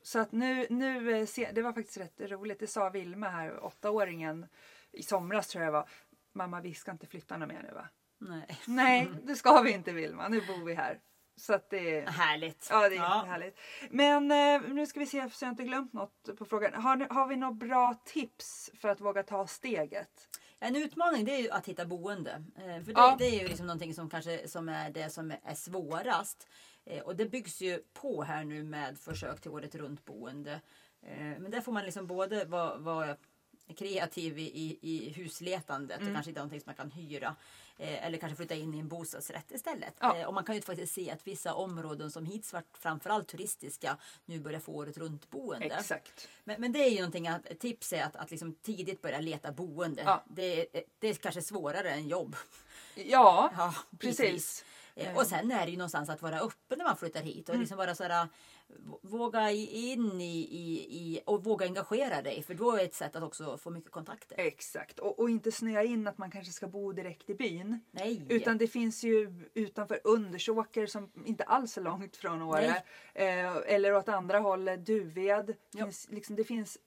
Så 0.10 0.20
att 0.20 0.32
nu, 0.32 0.68
nu 0.70 1.12
eh, 1.22 1.54
det 1.54 1.62
var 1.62 1.74
faktiskt 1.74 1.98
rätt 1.98 2.32
roligt. 2.32 2.60
Det 2.60 2.68
sa 2.68 2.90
Vilma 2.90 3.30
här, 3.30 3.64
åttaåringen, 3.64 4.48
i 4.92 5.04
somras 5.04 5.48
tror 5.48 5.64
jag 5.64 5.74
det 5.74 5.78
var. 5.78 5.90
Mamma 6.34 6.62
vi 6.62 6.74
ska 6.74 6.92
inte 6.92 7.08
flytta 7.08 7.38
något 7.38 7.50
mer 7.50 7.64
nu 7.64 7.74
va? 7.74 7.88
Nej. 8.18 8.60
Nej 8.68 9.10
det 9.24 9.36
ska 9.36 9.62
vi 9.62 9.72
inte 9.72 9.92
Vilma, 9.92 10.28
nu 10.28 10.42
bor 10.42 10.66
vi 10.66 10.74
här. 10.74 11.00
Så 11.36 11.54
att 11.54 11.70
det 11.70 12.10
Härligt. 12.10 12.68
Ja 12.70 12.90
det 12.90 12.96
är 12.96 13.26
härligt. 13.26 13.60
Men 13.90 14.32
eh, 14.32 14.74
nu 14.74 14.88
ska 14.88 15.00
vi 15.00 15.06
se 15.06 15.30
så 15.30 15.46
jag 15.46 15.52
inte 15.52 15.64
glömt 15.64 15.94
något 15.94 16.38
på 16.38 16.46
frågan. 16.46 16.74
Har, 16.74 17.14
har 17.14 17.28
vi 17.28 17.36
några 17.36 17.54
bra 17.54 17.96
tips 18.06 18.72
för 18.80 18.90
att 18.90 19.02
våga 19.02 19.24
ta 19.24 19.48
steget? 19.48 20.28
En 20.60 20.76
utmaning 20.76 21.26
det 21.26 21.36
är 21.36 21.40
ju 21.42 21.50
att 21.50 21.68
hitta 21.68 21.86
boende. 21.86 22.44
Eh, 22.58 22.64
För 22.64 22.86
det, 22.86 22.92
Ja. 22.92 23.16
det 23.20 23.26
är 23.26 23.42
ju 23.42 23.48
liksom 23.48 23.68
någonting 23.68 23.94
som 23.94 24.10
kanske 24.10 24.48
som 24.48 24.70
är 24.70 24.90
det 24.90 25.10
som 25.10 25.32
är 25.44 25.56
svårast. 25.56 26.48
Eh, 26.90 27.02
Och 27.04 27.16
det 27.16 27.26
byggs 27.26 27.62
ju 27.62 27.84
på 27.94 28.24
här 28.24 28.44
nu 28.44 28.64
med 28.64 28.98
försök 29.00 29.42
till 29.42 29.52
året 29.52 29.76
runt 29.76 30.06
boende. 30.06 30.62
Eh, 31.02 31.18
Men 31.18 31.52
där 31.52 31.62
får 31.62 31.72
man 31.72 31.86
liksom 31.86 32.08
både 32.08 32.46
vara, 32.46 32.78
vara 32.78 33.16
kreativ 33.76 34.40
i, 34.40 34.78
i, 34.82 35.10
husletandet 35.10 36.02
och 36.02 36.08
kanske 36.14 36.30
inte 36.30 36.40
någonting 36.40 36.60
som 36.62 36.66
man 36.70 36.76
kan 36.76 36.92
hyra. 36.92 37.36
Eh, 37.78 38.06
eller 38.06 38.18
kanske 38.18 38.36
flytta 38.36 38.56
in 38.56 38.74
i 38.74 38.80
en 38.80 38.88
bostadsrätt 38.88 39.52
istället. 39.52 39.94
Ja. 40.00 40.18
Eh, 40.18 40.28
och 40.28 40.34
man 40.34 40.44
kan 40.44 40.56
ju 40.56 40.62
faktiskt 40.62 40.94
se 40.94 41.12
att 41.12 41.28
vissa 41.28 41.54
områden 41.54 42.12
som 42.12 42.26
hittills 42.26 42.54
varit 42.54 42.78
framförallt 42.78 43.28
turistiska 43.28 43.98
nu 44.26 44.40
börjar 44.40 44.60
få 44.60 44.72
året 44.74 44.98
runt 44.98 45.30
boende. 45.30 45.66
Exakt. 45.66 46.28
Men, 46.44 46.62
men 46.62 46.72
det 46.72 46.80
är 46.80 46.90
ju 46.90 46.96
någonting 46.98 47.28
att 47.28 47.46
ett 47.46 47.60
tips 47.60 47.94
är 47.94 48.04
att, 48.04 48.16
att 48.16 48.32
liksom 48.32 48.54
tidigt 48.54 49.02
börja 49.02 49.20
leta 49.22 49.52
boende. 49.52 50.02
Ja. 50.06 50.24
Det, 50.28 50.78
är- 50.78 50.84
det 51.00 51.08
är 51.08 51.14
kanske 51.14 51.42
svårare 51.42 51.90
än 51.92 52.08
jobb. 52.08 52.36
Ja, 52.96 53.52
Ja, 53.58 53.74
precis. 54.00 54.18
precis. 54.18 54.66
Eh, 55.08 55.18
Och 55.18 55.26
sen 55.28 55.52
är 55.52 55.66
det 55.66 55.72
ju 55.72 55.78
någonstans 55.78 56.10
att 56.10 56.22
vara 56.22 56.40
öppen 56.40 56.78
när 56.78 56.86
man 56.86 56.98
flyttar 56.98 57.22
hit 57.22 57.50
och 57.50 57.56
Mm. 57.56 57.62
liksom 57.62 57.78
vara 57.78 57.96
sådär, 57.96 58.28
våga 59.02 59.52
in 59.52 60.22
i, 60.22 60.38
i, 60.40 60.88
i 61.00 61.22
och 61.26 61.44
våga 61.44 61.66
engagera 61.66 62.22
dig 62.22 62.44
för 62.44 62.54
då 62.54 62.72
är 62.72 62.84
ett 62.84 62.94
sätt 62.94 63.16
att 63.16 63.24
också 63.24 63.58
få 63.58 63.70
mycket 63.70 63.92
kontakter. 63.92 64.36
Exakt. 64.40 65.00
Och, 65.00 65.20
och 65.20 65.30
inte 65.30 65.52
snöa 65.52 65.84
in 65.84 66.08
att 66.08 66.18
man 66.18 66.32
kanske 66.32 66.54
ska 66.54 66.68
bo 66.68 66.92
direkt 66.92 67.30
i 67.30 67.36
byn. 67.36 67.80
Nej! 67.92 68.26
Utan 68.30 68.58
det 68.58 68.68
finns 68.68 69.04
ju 69.04 69.34
utanför 69.54 70.00
Undersåker 70.04 70.86
som 70.86 71.12
inte 71.26 71.44
alls 71.44 71.78
är 71.78 71.82
långt 71.82 72.18
från 72.18 72.42
Åre. 72.42 72.84
Eh, 73.14 73.56
eller 73.68 73.94
åt 73.96 74.10
andra 74.10 74.40
hållet 74.40 74.86
Duved. 74.86 75.56
Finns, 75.78 76.08
liksom, 76.12 76.36
det 76.36 76.44
finns, 76.44 76.78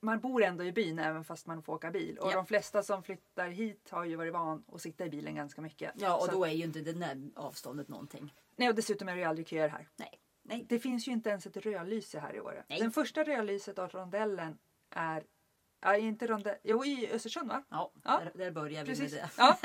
man 0.00 0.20
bor 0.20 0.42
ändå 0.42 0.64
i 0.64 0.72
byn 0.72 0.98
även 0.98 1.24
fast 1.24 1.46
man 1.46 1.62
får 1.62 1.72
åka 1.72 1.90
bil. 1.90 2.18
Och 2.18 2.30
Ja. 2.32 2.36
de 2.36 2.46
flesta 2.46 2.82
som 2.82 3.02
flyttar 3.02 3.48
hit 3.48 3.88
har 3.90 4.04
ju 4.04 4.16
varit 4.16 4.32
van 4.32 4.64
att 4.72 4.80
sitta 4.82 5.06
i 5.06 5.10
bilen 5.10 5.34
ganska 5.34 5.60
mycket. 5.62 5.92
Ja 5.96 6.16
och 6.16 6.24
Så- 6.24 6.32
då 6.32 6.44
är 6.44 6.50
ju 6.50 6.64
inte 6.64 6.80
det 6.80 6.92
där 6.92 7.30
avståndet 7.34 7.88
någonting. 7.88 8.34
Nej, 8.56 8.68
och 8.68 8.74
dessutom 8.74 9.08
är 9.08 9.12
det 9.14 9.18
ju 9.20 9.24
aldrig 9.26 9.48
köer 9.48 9.68
här. 9.68 9.88
Nej. 9.96 10.20
Nej. 10.42 10.66
Det 10.68 10.78
finns 10.78 11.08
ju 11.08 11.12
inte 11.12 11.30
ens 11.30 11.46
ett 11.46 11.56
rödlyse 11.56 12.18
här 12.20 12.34
i 12.34 12.40
Åre. 12.40 12.64
Den 12.68 12.90
första 12.92 13.24
rödlyset 13.24 13.78
av 13.78 13.88
rondellen 13.90 14.58
är 14.90 15.24
Ja, 15.84 15.96
inte 15.96 16.26
rondell. 16.26 16.56
Jo, 16.62 16.84
i 16.84 17.10
Östersund 17.12 17.48
va? 17.48 17.62
Ja, 17.70 17.92
Ja. 18.04 18.20
Där, 18.24 18.32
där 18.44 18.50
börjar 18.50 18.84
vi 18.84 18.88
Precis. 18.90 19.12
med 19.12 19.22
det. 19.22 19.30
Ja. 19.36 19.56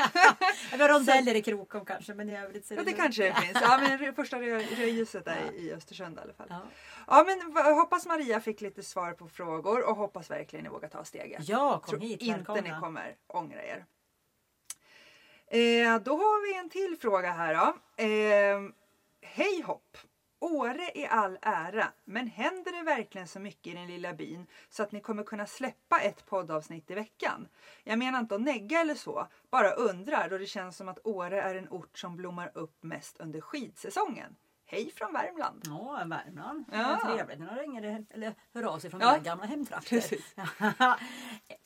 Vi 0.71 0.77
har 0.81 0.89
rondeller 0.89 1.35
i 1.35 1.41
Krokom 1.41 1.85
kanske 1.85 2.13
men 2.13 2.29
i 2.29 2.37
övrigt 2.37 2.65
så 2.65 2.73
är 2.73 2.77
Ja, 2.77 2.83
det 2.83 2.89
lugnt. 2.89 3.01
kanske 3.01 3.23
det 3.23 3.33
finns. 3.41 3.57
Ja, 3.61 3.79
men 3.81 3.99
det 4.01 4.13
första 4.13 4.37
rö- 4.37 4.75
rödljuset 4.75 5.27
är 5.27 5.51
i 5.55 5.73
Östersund 5.73 6.17
i 6.17 6.21
alla 6.21 6.33
fall. 6.33 6.47
Ja. 6.49 6.61
Ja, 7.07 7.25
men 7.27 7.65
hoppas 7.75 8.05
Maria 8.05 8.39
fick 8.41 8.61
lite 8.61 8.83
svar 8.83 9.11
på 9.13 9.27
frågor 9.27 9.89
och 9.89 9.95
hoppas 9.95 10.31
verkligen 10.31 10.63
ni 10.63 10.69
vågar 10.69 10.89
ta 10.89 11.03
steget. 11.03 11.49
Ja, 11.49 11.79
kom 11.79 11.89
Tror 11.89 11.99
hit. 11.99 12.21
inte 12.21 12.37
Välkomna. 12.37 12.61
ni 12.75 12.81
kommer 12.81 13.15
ångra 13.27 13.63
er. 13.63 13.85
Eh, 15.47 15.99
då 15.99 16.11
har 16.17 16.47
vi 16.47 16.57
en 16.59 16.69
till 16.69 16.97
fråga 17.01 17.31
här 17.31 17.53
då. 17.55 18.03
Eh, 18.03 18.69
Hej 19.21 19.61
hopp! 19.61 19.97
Åre 20.39 20.91
i 20.95 21.05
all 21.05 21.37
ära, 21.41 21.87
men 22.05 22.27
händer 22.27 22.71
det 22.71 22.83
verkligen 22.83 23.27
så 23.27 23.39
mycket 23.39 23.67
i 23.67 23.73
den 23.73 23.87
lilla 23.87 24.13
byn 24.13 24.47
så 24.69 24.83
att 24.83 24.91
ni 24.91 24.99
kommer 25.01 25.23
kunna 25.23 25.45
släppa 25.45 25.99
ett 25.99 26.25
poddavsnitt 26.25 26.91
i 26.91 26.93
veckan? 26.93 27.47
Jag 27.83 27.99
menar 27.99 28.19
inte 28.19 28.35
att 28.35 28.41
negga 28.41 28.79
eller 28.81 28.95
så, 28.95 29.27
bara 29.49 29.71
undrar 29.71 30.29
då 30.29 30.37
det 30.37 30.45
känns 30.45 30.77
som 30.77 30.87
att 30.89 30.99
Åre 31.03 31.41
är 31.41 31.55
en 31.55 31.69
ort 31.69 31.97
som 31.97 32.15
blommar 32.15 32.51
upp 32.53 32.83
mest 32.83 33.17
under 33.19 33.41
skidsäsongen. 33.41 34.35
Hej 34.65 34.91
från 34.95 35.13
Värmland! 35.13 35.61
Ja, 35.65 36.03
Värmland. 36.05 36.65
Ja. 36.71 36.99
Trevligt 37.05 37.39
när 37.39 37.55
de 37.55 37.61
ringer 37.61 38.05
eller 38.09 38.33
hör 38.53 38.63
av 38.63 38.79
sig 38.79 38.89
från 38.89 39.01
Ja. 39.01 39.11
mina 39.11 39.23
gamla 39.23 39.45
hemtrakter. 39.45 40.03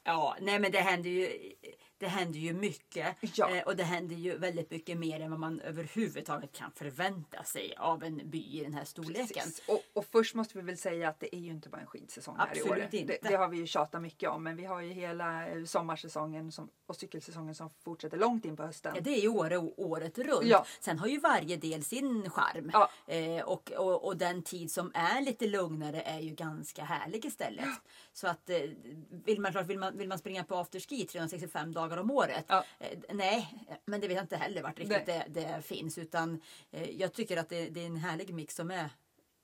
Ja, 0.03 0.35
nej 0.41 0.59
men 0.59 0.71
det 0.71 0.79
händer 0.79 1.09
ju, 1.09 1.53
det 2.01 2.07
händer 2.07 2.39
ju 2.39 2.53
mycket. 2.53 3.15
Ja. 3.35 3.55
Eh, 3.55 3.63
och 3.63 3.75
det 3.75 3.83
händer 3.83 4.15
ju 4.15 4.37
väldigt 4.37 4.71
mycket 4.71 4.97
mer 4.97 5.19
än 5.19 5.31
vad 5.31 5.39
man 5.39 5.59
överhuvudtaget 5.61 6.53
kan 6.53 6.71
förvänta 6.71 7.43
sig 7.43 7.75
av 7.77 8.03
en 8.03 8.29
by 8.29 8.59
i 8.59 8.63
den 8.63 8.73
här 8.73 8.83
storleken. 8.83 9.47
Och, 9.67 9.83
och 9.93 10.05
först 10.05 10.35
måste 10.35 10.57
vi 10.57 10.63
väl 10.63 10.77
säga 10.77 11.09
att 11.09 11.19
det 11.19 11.35
är 11.35 11.39
ju 11.39 11.51
inte 11.51 11.69
bara 11.69 11.81
en 11.81 11.87
skidsäsong 11.87 12.35
här 12.37 12.45
i 12.47 12.49
Absolut 12.49 12.71
Åre. 12.71 12.89
inte. 12.91 13.17
Det, 13.21 13.29
det 13.29 13.35
har 13.35 13.47
vi 13.47 13.57
ju 13.57 13.67
tjatat 13.67 14.01
mycket 14.01 14.29
om 14.29 14.43
men 14.43 14.55
vi 14.55 14.65
har 14.65 14.81
ju 14.81 14.93
hela 14.93 15.47
eh, 15.47 15.63
sommarsäsongen 15.65 16.51
som, 16.51 16.69
och 16.85 16.95
cykelsäsongen 16.95 17.55
som 17.55 17.69
fortsätter 17.69 18.17
långt 18.17 18.45
in 18.45 18.57
på 18.57 18.63
hösten. 18.63 18.91
Ja, 18.95 19.01
det 19.01 19.13
är 19.13 19.21
ju 19.21 19.29
Åre 19.29 19.57
året 19.57 20.17
runt. 20.17 20.45
Ja. 20.45 20.65
Sen 20.79 20.99
har 20.99 21.07
ju 21.07 21.19
varje 21.19 21.57
del 21.57 21.83
sin 21.83 22.29
charm. 22.29 22.69
Ja. 22.73 22.89
Eh, 23.07 23.43
och, 23.43 23.71
och, 23.71 24.05
och 24.05 24.17
den 24.17 24.43
tid 24.43 24.71
som 24.71 24.91
är 24.93 25.21
lite 25.21 25.47
lugnare 25.47 26.01
är 26.01 26.19
ju 26.19 26.29
ganska 26.29 26.83
härlig 26.83 27.25
istället. 27.25 27.65
Så 28.13 28.27
att 28.27 28.49
eh, 28.49 28.61
vill 29.09 29.41
man, 29.41 29.51
klart, 29.51 29.67
vill 29.67 29.79
man, 29.79 29.97
vill 29.97 30.07
man 30.07 30.19
springa 30.19 30.43
på 30.43 30.55
afterski 30.55 31.05
365 31.05 31.73
dagar 31.73 31.97
om 31.97 32.11
året? 32.11 32.45
Ja. 32.47 32.63
Eh, 32.79 32.99
nej, 33.09 33.65
men 33.85 34.01
det 34.01 34.07
vet 34.07 34.15
jag 34.15 34.23
inte 34.23 34.37
heller 34.37 34.63
vart 34.63 34.79
riktigt 34.79 35.05
det, 35.05 35.25
det 35.27 35.61
finns. 35.65 35.97
Utan 35.97 36.41
eh, 36.71 36.91
jag 36.91 37.13
tycker 37.13 37.37
att 37.37 37.49
det, 37.49 37.69
det 37.69 37.81
är 37.81 37.85
en 37.85 37.97
härlig 37.97 38.33
mix 38.33 38.55
som 38.55 38.71
är 38.71 38.89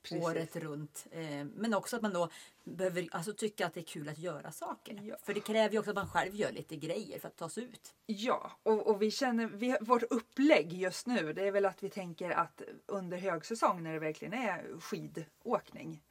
Precis. 0.02 0.24
året 0.24 0.56
runt. 0.56 1.08
Men 1.56 1.74
också 1.74 1.96
att 1.96 2.02
man 2.02 2.14
då 2.14 2.30
behöver 2.64 3.08
alltså, 3.12 3.34
tycka 3.34 3.66
att 3.66 3.74
det 3.74 3.80
är 3.80 3.84
kul 3.84 4.10
att 4.10 4.18
göra 4.18 4.52
saker. 4.52 5.00
Ja. 5.04 5.16
För 5.24 5.34
det 5.34 5.40
kräver 5.40 5.74
ju 5.74 5.80
också 5.80 5.92
att 5.92 5.96
man 5.96 6.10
själv 6.10 6.36
gör 6.36 6.52
lite 6.52 6.76
grejer 6.76 7.20
för 7.20 7.28
att 7.28 7.36
ta 7.36 7.50
sig 7.50 7.64
ut. 7.64 7.96
Ja, 8.06 8.52
och, 8.64 8.88
och 8.88 9.02
vi 9.02 9.12
känner, 9.12 9.48
vi, 9.48 9.78
vårt 9.82 10.04
upplägg 10.04 10.74
just 10.74 11.08
nu 11.08 11.34
det 11.34 11.48
är 11.48 11.52
väl 11.52 11.66
att 11.66 11.84
vi 11.84 11.90
tänker 11.90 12.32
att 12.32 12.62
under 12.86 13.18
högsäsong 13.18 13.84
när 13.84 13.94
det 13.94 14.00
verkligen 14.00 14.34
är 14.34 14.80
skidåkning 14.80 16.02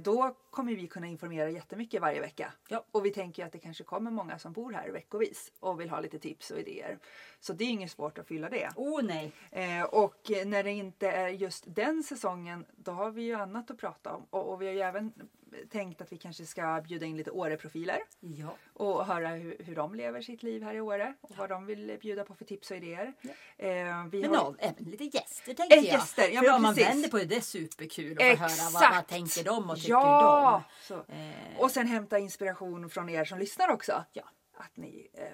då 0.00 0.36
kommer 0.50 0.74
vi 0.74 0.86
kunna 0.86 1.06
informera 1.06 1.50
jättemycket 1.50 2.02
varje 2.02 2.20
vecka. 2.20 2.52
Ja. 2.68 2.84
Och 2.90 3.04
vi 3.06 3.10
tänker 3.10 3.46
att 3.46 3.52
det 3.52 3.58
kanske 3.58 3.84
kommer 3.84 4.10
många 4.10 4.38
som 4.38 4.52
bor 4.52 4.72
här 4.72 4.90
veckovis 4.90 5.52
och 5.60 5.80
vill 5.80 5.90
ha 5.90 6.00
lite 6.00 6.18
tips 6.18 6.50
och 6.50 6.58
idéer. 6.58 6.98
Så 7.40 7.52
det 7.52 7.64
är 7.64 7.68
inget 7.68 7.90
svårt 7.90 8.18
att 8.18 8.26
fylla 8.26 8.48
det. 8.48 8.68
Oh, 8.76 9.02
nej! 9.02 9.32
Eh, 9.50 9.82
och 9.82 10.30
när 10.46 10.62
det 10.62 10.72
inte 10.72 11.10
är 11.10 11.28
just 11.28 11.64
den 11.66 12.02
säsongen, 12.02 12.64
då 12.76 12.92
har 12.92 13.10
vi 13.10 13.22
ju 13.22 13.34
annat 13.34 13.70
att 13.70 13.78
prata 13.78 14.14
om. 14.14 14.26
Och, 14.30 14.52
och 14.52 14.62
vi 14.62 14.66
har 14.66 14.72
ju 14.72 14.80
även 14.80 15.12
tänkt 15.70 16.00
att 16.00 16.12
vi 16.12 16.16
kanske 16.18 16.46
ska 16.46 16.80
bjuda 16.88 17.06
in 17.06 17.16
lite 17.16 17.30
Åre-profiler 17.30 17.98
Ja. 18.20 18.56
och 18.72 19.06
höra 19.06 19.28
hur, 19.28 19.56
hur 19.58 19.74
de 19.74 19.94
lever 19.94 20.20
sitt 20.22 20.42
liv 20.42 20.62
här 20.62 20.74
i 20.74 20.80
Åre 20.80 21.14
och 21.20 21.30
vad 21.36 21.48
de 21.48 21.66
vill 21.66 21.98
bjuda 22.00 22.24
på 22.24 22.34
för 22.34 22.44
tips 22.44 22.70
och 22.70 22.76
idéer. 22.76 23.12
Eh, 23.58 23.68
vi 24.10 24.20
Men 24.20 24.30
har... 24.30 24.36
av, 24.36 24.56
även 24.58 24.84
lite 24.84 25.04
gäster 25.04 25.54
tänkte 25.54 25.76
Eh, 25.76 25.84
jag. 25.84 25.92
gäster, 25.94 26.28
ja, 26.28 26.40
För 26.42 26.52
om 26.54 26.62
man 26.62 26.74
vänder 26.74 27.08
på 27.08 27.16
det, 27.18 27.24
det 27.24 27.36
är 27.36 27.40
superkul 27.40 28.12
att 28.12 28.38
höra 28.38 28.70
vad, 28.72 28.94
vad 28.94 29.06
tänker 29.06 29.44
de 29.44 29.70
och 29.70 29.76
tycker 29.76 29.90
ja! 29.90 30.62
De. 30.88 30.94
Eh, 31.14 31.60
Och 31.60 31.70
sen 31.70 31.86
hämta 31.86 32.18
inspiration 32.18 32.90
från 32.90 33.08
er 33.08 33.24
som 33.24 33.38
lyssnar 33.38 33.68
också. 33.68 34.04
Ja. 34.12 34.22
Att 34.58 34.76
ni 34.76 35.08
eh, 35.14 35.24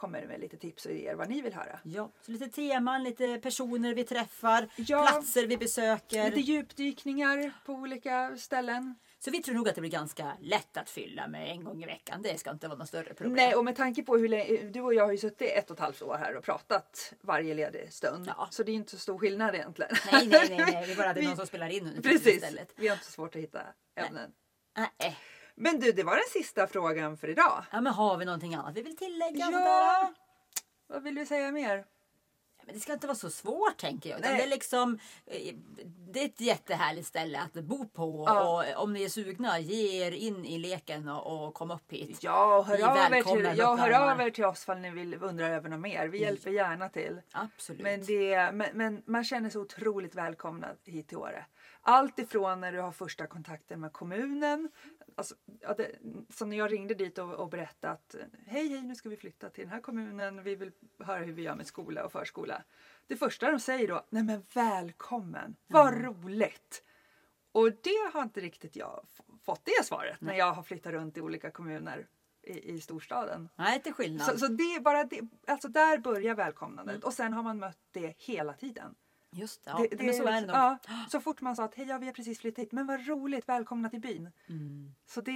kommer 0.00 0.26
med 0.26 0.40
lite 0.40 0.56
tips 0.56 0.86
och 0.86 0.92
idéer 0.92 1.14
vad 1.14 1.28
ni 1.28 1.40
vill 1.40 1.54
höra. 1.54 1.78
ja, 1.82 2.10
så 2.22 2.32
lite 2.32 2.48
teman, 2.48 3.02
lite 3.04 3.38
personer 3.38 3.94
vi 3.94 4.04
träffar, 4.04 4.68
Ja. 4.76 5.06
platser 5.10 5.46
vi 5.46 5.56
besöker. 5.56 6.24
Lite 6.24 6.40
djupdykningar 6.40 7.52
på 7.66 7.72
olika 7.72 8.36
ställen. 8.36 8.94
Så 9.18 9.30
vi 9.30 9.42
tror 9.42 9.54
nog 9.54 9.68
att 9.68 9.74
det 9.74 9.80
blir 9.80 9.90
ganska 9.90 10.36
lätt 10.40 10.76
att 10.76 10.90
fylla 10.90 11.28
med 11.28 11.48
en 11.50 11.64
gång 11.64 11.82
i 11.82 11.86
veckan. 11.86 12.22
Det 12.22 12.38
ska 12.40 12.50
inte 12.50 12.68
vara 12.68 12.78
något 12.78 12.88
större 12.88 13.14
problem. 13.14 13.32
Nej, 13.36 13.54
och 13.54 13.64
med 13.64 13.76
tanke 13.76 14.02
på 14.02 14.16
hur 14.16 14.28
länge, 14.28 14.56
du 14.62 14.80
och 14.80 14.94
jag 14.94 15.04
har 15.04 15.12
ju 15.12 15.18
suttit 15.18 15.50
ett 15.50 15.70
och 15.70 15.76
ett 15.76 15.80
halvt 15.80 16.02
år 16.02 16.16
här 16.16 16.36
och 16.36 16.44
pratat 16.44 17.14
varje 17.20 17.54
ledig 17.54 17.92
stund. 17.92 18.26
Ja. 18.36 18.48
Så 18.50 18.62
det 18.62 18.72
är 18.72 18.74
inte 18.74 18.90
så 18.90 18.98
stor 18.98 19.18
skillnad 19.18 19.54
egentligen. 19.54 19.90
nej, 20.12 20.26
nej, 20.28 20.46
nej, 20.48 20.58
nej. 20.72 20.86
Det 20.86 20.92
är 20.92 20.96
bara 20.96 21.08
att 21.08 21.14
det 21.14 21.20
är 21.20 21.22
Vi- 21.22 21.26
någon 21.28 21.36
som 21.36 21.46
spelar 21.46 21.68
in 21.68 21.84
tiden 21.84 22.02
Precis, 22.02 22.26
istället. 22.26 22.72
vi 22.76 22.88
har 22.88 22.94
inte 22.94 23.06
så 23.06 23.12
svårt 23.12 23.36
att 23.36 23.42
hitta 23.42 23.60
ämnen. 23.96 24.30
Nej. 24.76 25.16
Men 25.60 25.80
du, 25.80 25.92
det 25.92 26.02
var 26.02 26.16
den 26.16 26.42
sista 26.42 26.66
frågan 26.66 27.16
för 27.16 27.28
idag. 27.28 27.64
Ja, 27.72 27.80
men 27.80 27.92
har 27.92 28.16
vi 28.16 28.24
någonting 28.24 28.54
annat 28.54 28.76
vi 28.76 28.82
vill 28.82 28.96
tillägga? 28.96 29.50
Ja. 29.50 30.12
Vad 30.86 31.02
vill 31.02 31.14
du 31.14 31.26
säga 31.26 31.52
mer? 31.52 31.84
Men 32.66 32.74
det 32.74 32.80
ska 32.80 32.92
inte 32.92 33.06
vara 33.06 33.16
så 33.16 33.30
svårt 33.30 33.76
tänker 33.76 34.10
jag. 34.10 34.22
Det, 34.22 34.28
är 34.28 34.46
liksom, 34.46 34.98
eh, 35.26 35.54
det 35.84 36.20
är 36.20 36.24
ett 36.24 36.40
jättehärligt 36.40 37.06
ställe 37.06 37.40
att 37.40 37.64
bo 37.64 37.88
på. 37.88 38.24
Ja. 38.26 38.64
Och 38.76 38.82
om 38.82 38.92
ni 38.92 39.04
är 39.04 39.08
sugna, 39.08 39.58
ge 39.58 40.06
er 40.06 40.12
in 40.12 40.44
i 40.44 40.58
leken 40.58 41.08
och, 41.08 41.46
och 41.46 41.54
kom 41.54 41.70
upp 41.70 41.92
hit. 41.92 42.18
Ja, 42.22 42.62
hör, 42.62 42.74
er, 42.74 43.10
välkomnar 43.10 43.50
till, 43.50 43.58
ja, 43.58 43.76
hör 43.76 43.88
uppvärmare. 43.88 44.12
av 44.12 44.20
er 44.20 44.30
till 44.30 44.44
oss 44.44 44.68
om 44.68 44.82
ni 44.82 44.90
vill 44.90 45.14
undra 45.20 45.48
över 45.48 45.68
något 45.68 45.80
mer. 45.80 46.08
Vi 46.08 46.20
hjälper 46.20 46.50
gärna 46.50 46.88
till. 46.88 47.20
Absolut. 47.32 47.82
Men, 47.82 48.04
det, 48.04 48.52
men, 48.52 48.68
men 48.72 49.02
man 49.06 49.24
känner 49.24 49.50
sig 49.50 49.60
otroligt 49.60 50.14
välkomnad 50.14 50.76
hit 50.84 51.08
till 51.08 51.18
Åre. 51.18 51.44
Allt 51.82 52.18
ifrån 52.18 52.60
när 52.60 52.72
du 52.72 52.80
har 52.80 52.92
första 52.92 53.26
kontakten 53.26 53.80
med 53.80 53.92
kommunen. 53.92 54.68
Alltså, 55.16 55.34
ja, 55.60 55.74
det, 55.74 55.90
som 56.30 56.50
när 56.50 56.56
jag 56.56 56.72
ringde 56.72 56.94
dit 56.94 57.18
och, 57.18 57.34
och 57.34 57.48
berättade 57.48 57.92
att 57.92 58.14
hej 58.46 58.68
hej 58.68 58.82
nu 58.82 58.94
ska 58.94 59.08
vi 59.08 59.16
flytta 59.16 59.50
till 59.50 59.64
den 59.64 59.72
här 59.72 59.80
kommunen. 59.80 60.42
Vi 60.42 60.56
vill 60.56 60.72
höra 60.98 61.18
hur 61.18 61.32
vi 61.32 61.42
gör 61.42 61.54
med 61.54 61.66
skola 61.66 62.04
och 62.04 62.12
förskola. 62.12 62.62
Det 63.06 63.16
första 63.16 63.50
de 63.50 63.60
säger 63.60 63.88
då, 63.88 64.06
nej 64.10 64.22
men 64.22 64.42
välkommen, 64.54 65.56
vad 65.66 66.04
roligt. 66.04 66.84
Och 67.52 67.72
det 67.72 68.10
har 68.12 68.22
inte 68.22 68.40
riktigt 68.40 68.76
jag 68.76 69.06
fått 69.44 69.64
det 69.64 69.84
svaret 69.84 70.20
när 70.20 70.34
jag 70.34 70.52
har 70.52 70.62
flyttat 70.62 70.92
runt 70.92 71.16
i 71.16 71.20
olika 71.20 71.50
kommuner 71.50 72.06
i, 72.42 72.72
i 72.72 72.80
storstaden. 72.80 73.48
Nej, 73.56 73.82
till 73.82 73.92
skillnad. 73.92 74.26
Så, 74.26 74.38
så 74.38 74.46
det 74.46 74.74
är 74.74 74.80
bara 74.80 75.04
det, 75.04 75.20
alltså 75.46 75.68
där 75.68 75.98
börjar 75.98 76.34
välkomnandet 76.34 77.04
och 77.04 77.12
sen 77.12 77.32
har 77.32 77.42
man 77.42 77.58
mött 77.58 77.78
det 77.90 78.14
hela 78.18 78.52
tiden. 78.52 78.94
Just 79.32 79.64
det, 79.64 79.70
ja. 79.70 79.86
det, 79.90 80.02
men 80.04 80.14
så 80.14 80.26
är 80.26 80.32
det 80.32 80.40
nog. 80.40 80.56
ja, 80.56 80.78
så 81.10 81.20
fort 81.20 81.40
man 81.40 81.56
sa 81.56 81.64
att 81.64 81.74
hej, 81.74 81.86
ja, 81.88 81.98
vi 81.98 82.06
har 82.06 82.12
precis 82.12 82.40
flyttat 82.40 82.62
hit, 82.64 82.72
men 82.72 82.86
vad 82.86 83.06
roligt, 83.06 83.48
välkomna 83.48 83.88
till 83.88 84.00
byn. 84.00 84.30
Mm. 84.48 84.94
Så 85.06 85.20
det, 85.20 85.32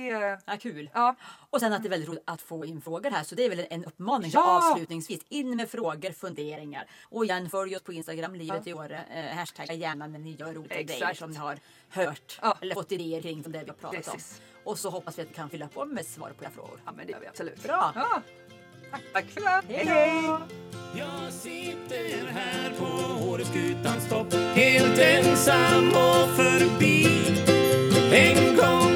Ja, 0.46 0.56
kul. 0.60 0.90
ja, 0.94 1.14
Och 1.50 1.60
sen 1.60 1.72
att 1.72 1.82
det 1.82 1.88
är 1.88 1.90
väldigt 1.90 2.08
roligt 2.08 2.22
att 2.26 2.42
få 2.42 2.64
in 2.64 2.80
frågor 2.80 3.10
här. 3.10 3.24
Så 3.24 3.34
det 3.34 3.44
är 3.44 3.50
väl 3.50 3.66
en 3.70 3.84
uppmaning 3.84 4.30
Ja! 4.34 4.70
avslutningsvis. 4.72 5.20
In 5.28 5.56
med 5.56 5.70
frågor, 5.70 6.10
funderingar. 6.12 6.86
Och 7.02 7.24
igen, 7.24 7.50
följ 7.50 7.76
oss 7.76 7.82
på 7.82 7.92
Instagram, 7.92 8.34
livet 8.34 8.66
i 8.66 8.74
Åre. 8.74 9.04
Eh, 9.04 9.36
hashtagga 9.36 9.74
gärna 9.74 10.06
när 10.06 10.18
ni 10.18 10.30
gör 10.34 10.52
roliga 10.52 10.74
Exakt. 10.80 11.00
grejer 11.00 11.14
som 11.14 11.30
ni 11.30 11.36
har 11.36 11.58
hört. 11.88 12.38
Ja. 12.42 12.58
Eller 12.60 12.74
fått 12.74 12.92
idéer 12.92 13.20
kring 13.22 13.42
det 13.42 13.48
vi 13.50 13.58
har 13.58 13.64
pratat 13.64 14.04
Precis. 14.04 14.40
om. 14.64 14.70
Och 14.72 14.78
så 14.78 14.90
hoppas 14.90 15.18
vi 15.18 15.22
att 15.22 15.30
vi 15.30 15.34
kan 15.34 15.50
fylla 15.50 15.68
på 15.68 15.84
med 15.84 16.06
svar 16.06 16.30
på 16.38 16.44
era 16.44 16.50
frågor. 16.50 16.80
Ja, 16.86 16.92
men 16.96 17.06
det 17.06 17.12
gör 17.12 17.20
vi 17.20 17.26
absolut. 17.26 17.62
Bra! 17.62 17.92
Ja. 17.94 18.22
Tack, 18.90 19.02
tack 19.12 19.24
för 19.30 19.40
det. 19.40 19.74
Hej 19.74 19.86
Hej! 19.86 20.73
Jag 20.98 21.32
sitter 21.32 22.26
här 22.32 22.70
på 22.78 23.24
Åreskutans 23.30 24.08
topp 24.08 24.34
Helt 24.54 24.98
ensam 24.98 25.88
och 25.88 26.36
förbi. 26.36 27.06
En 28.12 28.56
gång 28.56 28.93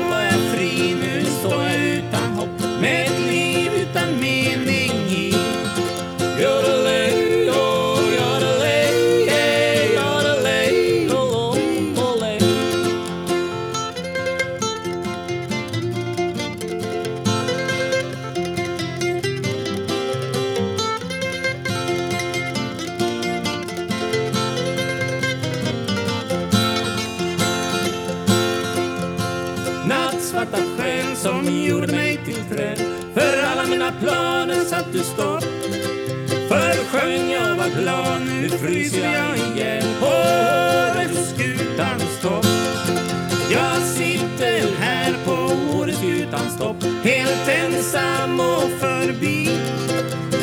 ensam 47.89 48.41
och 48.41 48.71
förbi. 48.81 49.49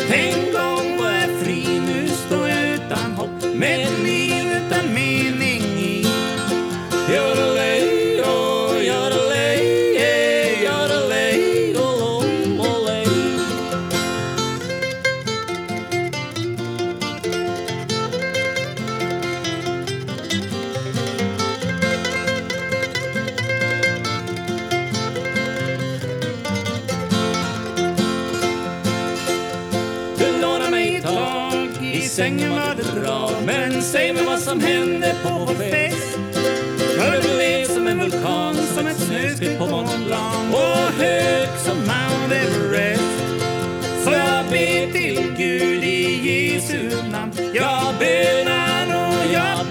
En 0.10 0.54
gång 0.54 0.98
var 0.98 1.12
jag 1.12 1.40
fri, 1.44 1.80
nu 1.88 2.08
står 2.08 2.50
jag 2.50 2.70
utan 2.70 3.12
hopp. 3.12 3.56
Med 3.56 3.82
ett 3.82 4.04
liv 4.04 4.46
utan 4.52 4.94
mening 4.94 5.62
i. 5.80 6.06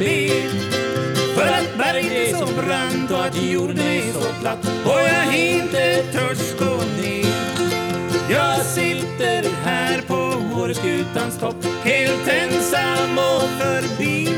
och 0.05 1.35
för 1.35 1.47
att 1.47 1.79
berget 1.79 2.12
är 2.12 2.37
så 2.37 2.47
brant 2.47 3.11
och 3.11 3.25
att 3.25 3.43
jorden 3.43 3.79
är 3.79 4.12
så 4.12 4.40
platt 4.40 4.59
och 4.85 5.01
jag 5.01 5.38
inte 5.38 6.03
törs 6.12 6.59
gå 6.59 6.77
ner. 7.03 7.35
Jag 8.31 8.61
sitter 8.61 9.51
här 9.64 10.01
på 10.07 10.14
Åreskutans 10.61 11.38
topp 11.38 11.64
Helt 11.85 12.29
ensam 12.29 13.19
och 13.19 13.49
förbi. 13.61 14.29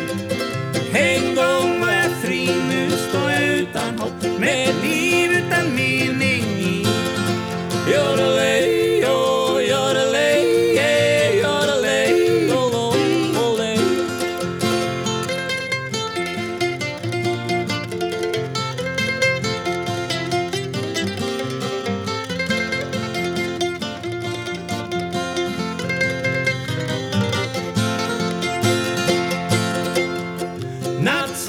En 0.92 1.35
gång 1.35 1.81
var 1.81 1.92
jag 1.92 2.12
fri, 2.22 2.50
nu 2.68 2.90
står 2.90 3.31
jag 3.31 3.42
utan 3.42 3.98
hopp. 3.98 4.38
Med 4.38 4.74
liv 4.83 5.06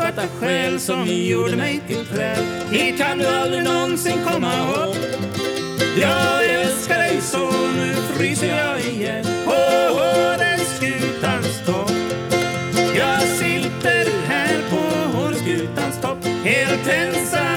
svarta 0.08 0.28
själ 0.40 0.80
som 0.80 1.06
gjorde 1.08 1.56
mig 1.56 1.82
till 1.88 2.06
träd 2.06 2.44
Hit 2.72 2.98
kan 2.98 3.18
du 3.18 3.28
aldrig 3.28 3.64
någonsin 3.64 4.18
komma 4.26 4.54
upp. 4.86 4.98
Jag 6.02 6.46
älskar 6.46 6.98
dig 6.98 7.22
så, 7.22 7.52
nu 7.78 7.94
fryser 7.94 8.48
jag 8.48 8.80
igen. 8.80 9.26
På 9.46 9.52
Åreskutans 9.96 11.66
topp 11.66 11.92
Jag 12.98 13.22
sitter 13.22 14.28
här 14.28 14.70
på 14.70 15.20
Åreskutans 15.20 16.02
topp 16.02 16.26
Helt 16.44 16.88
ensam. 16.88 17.57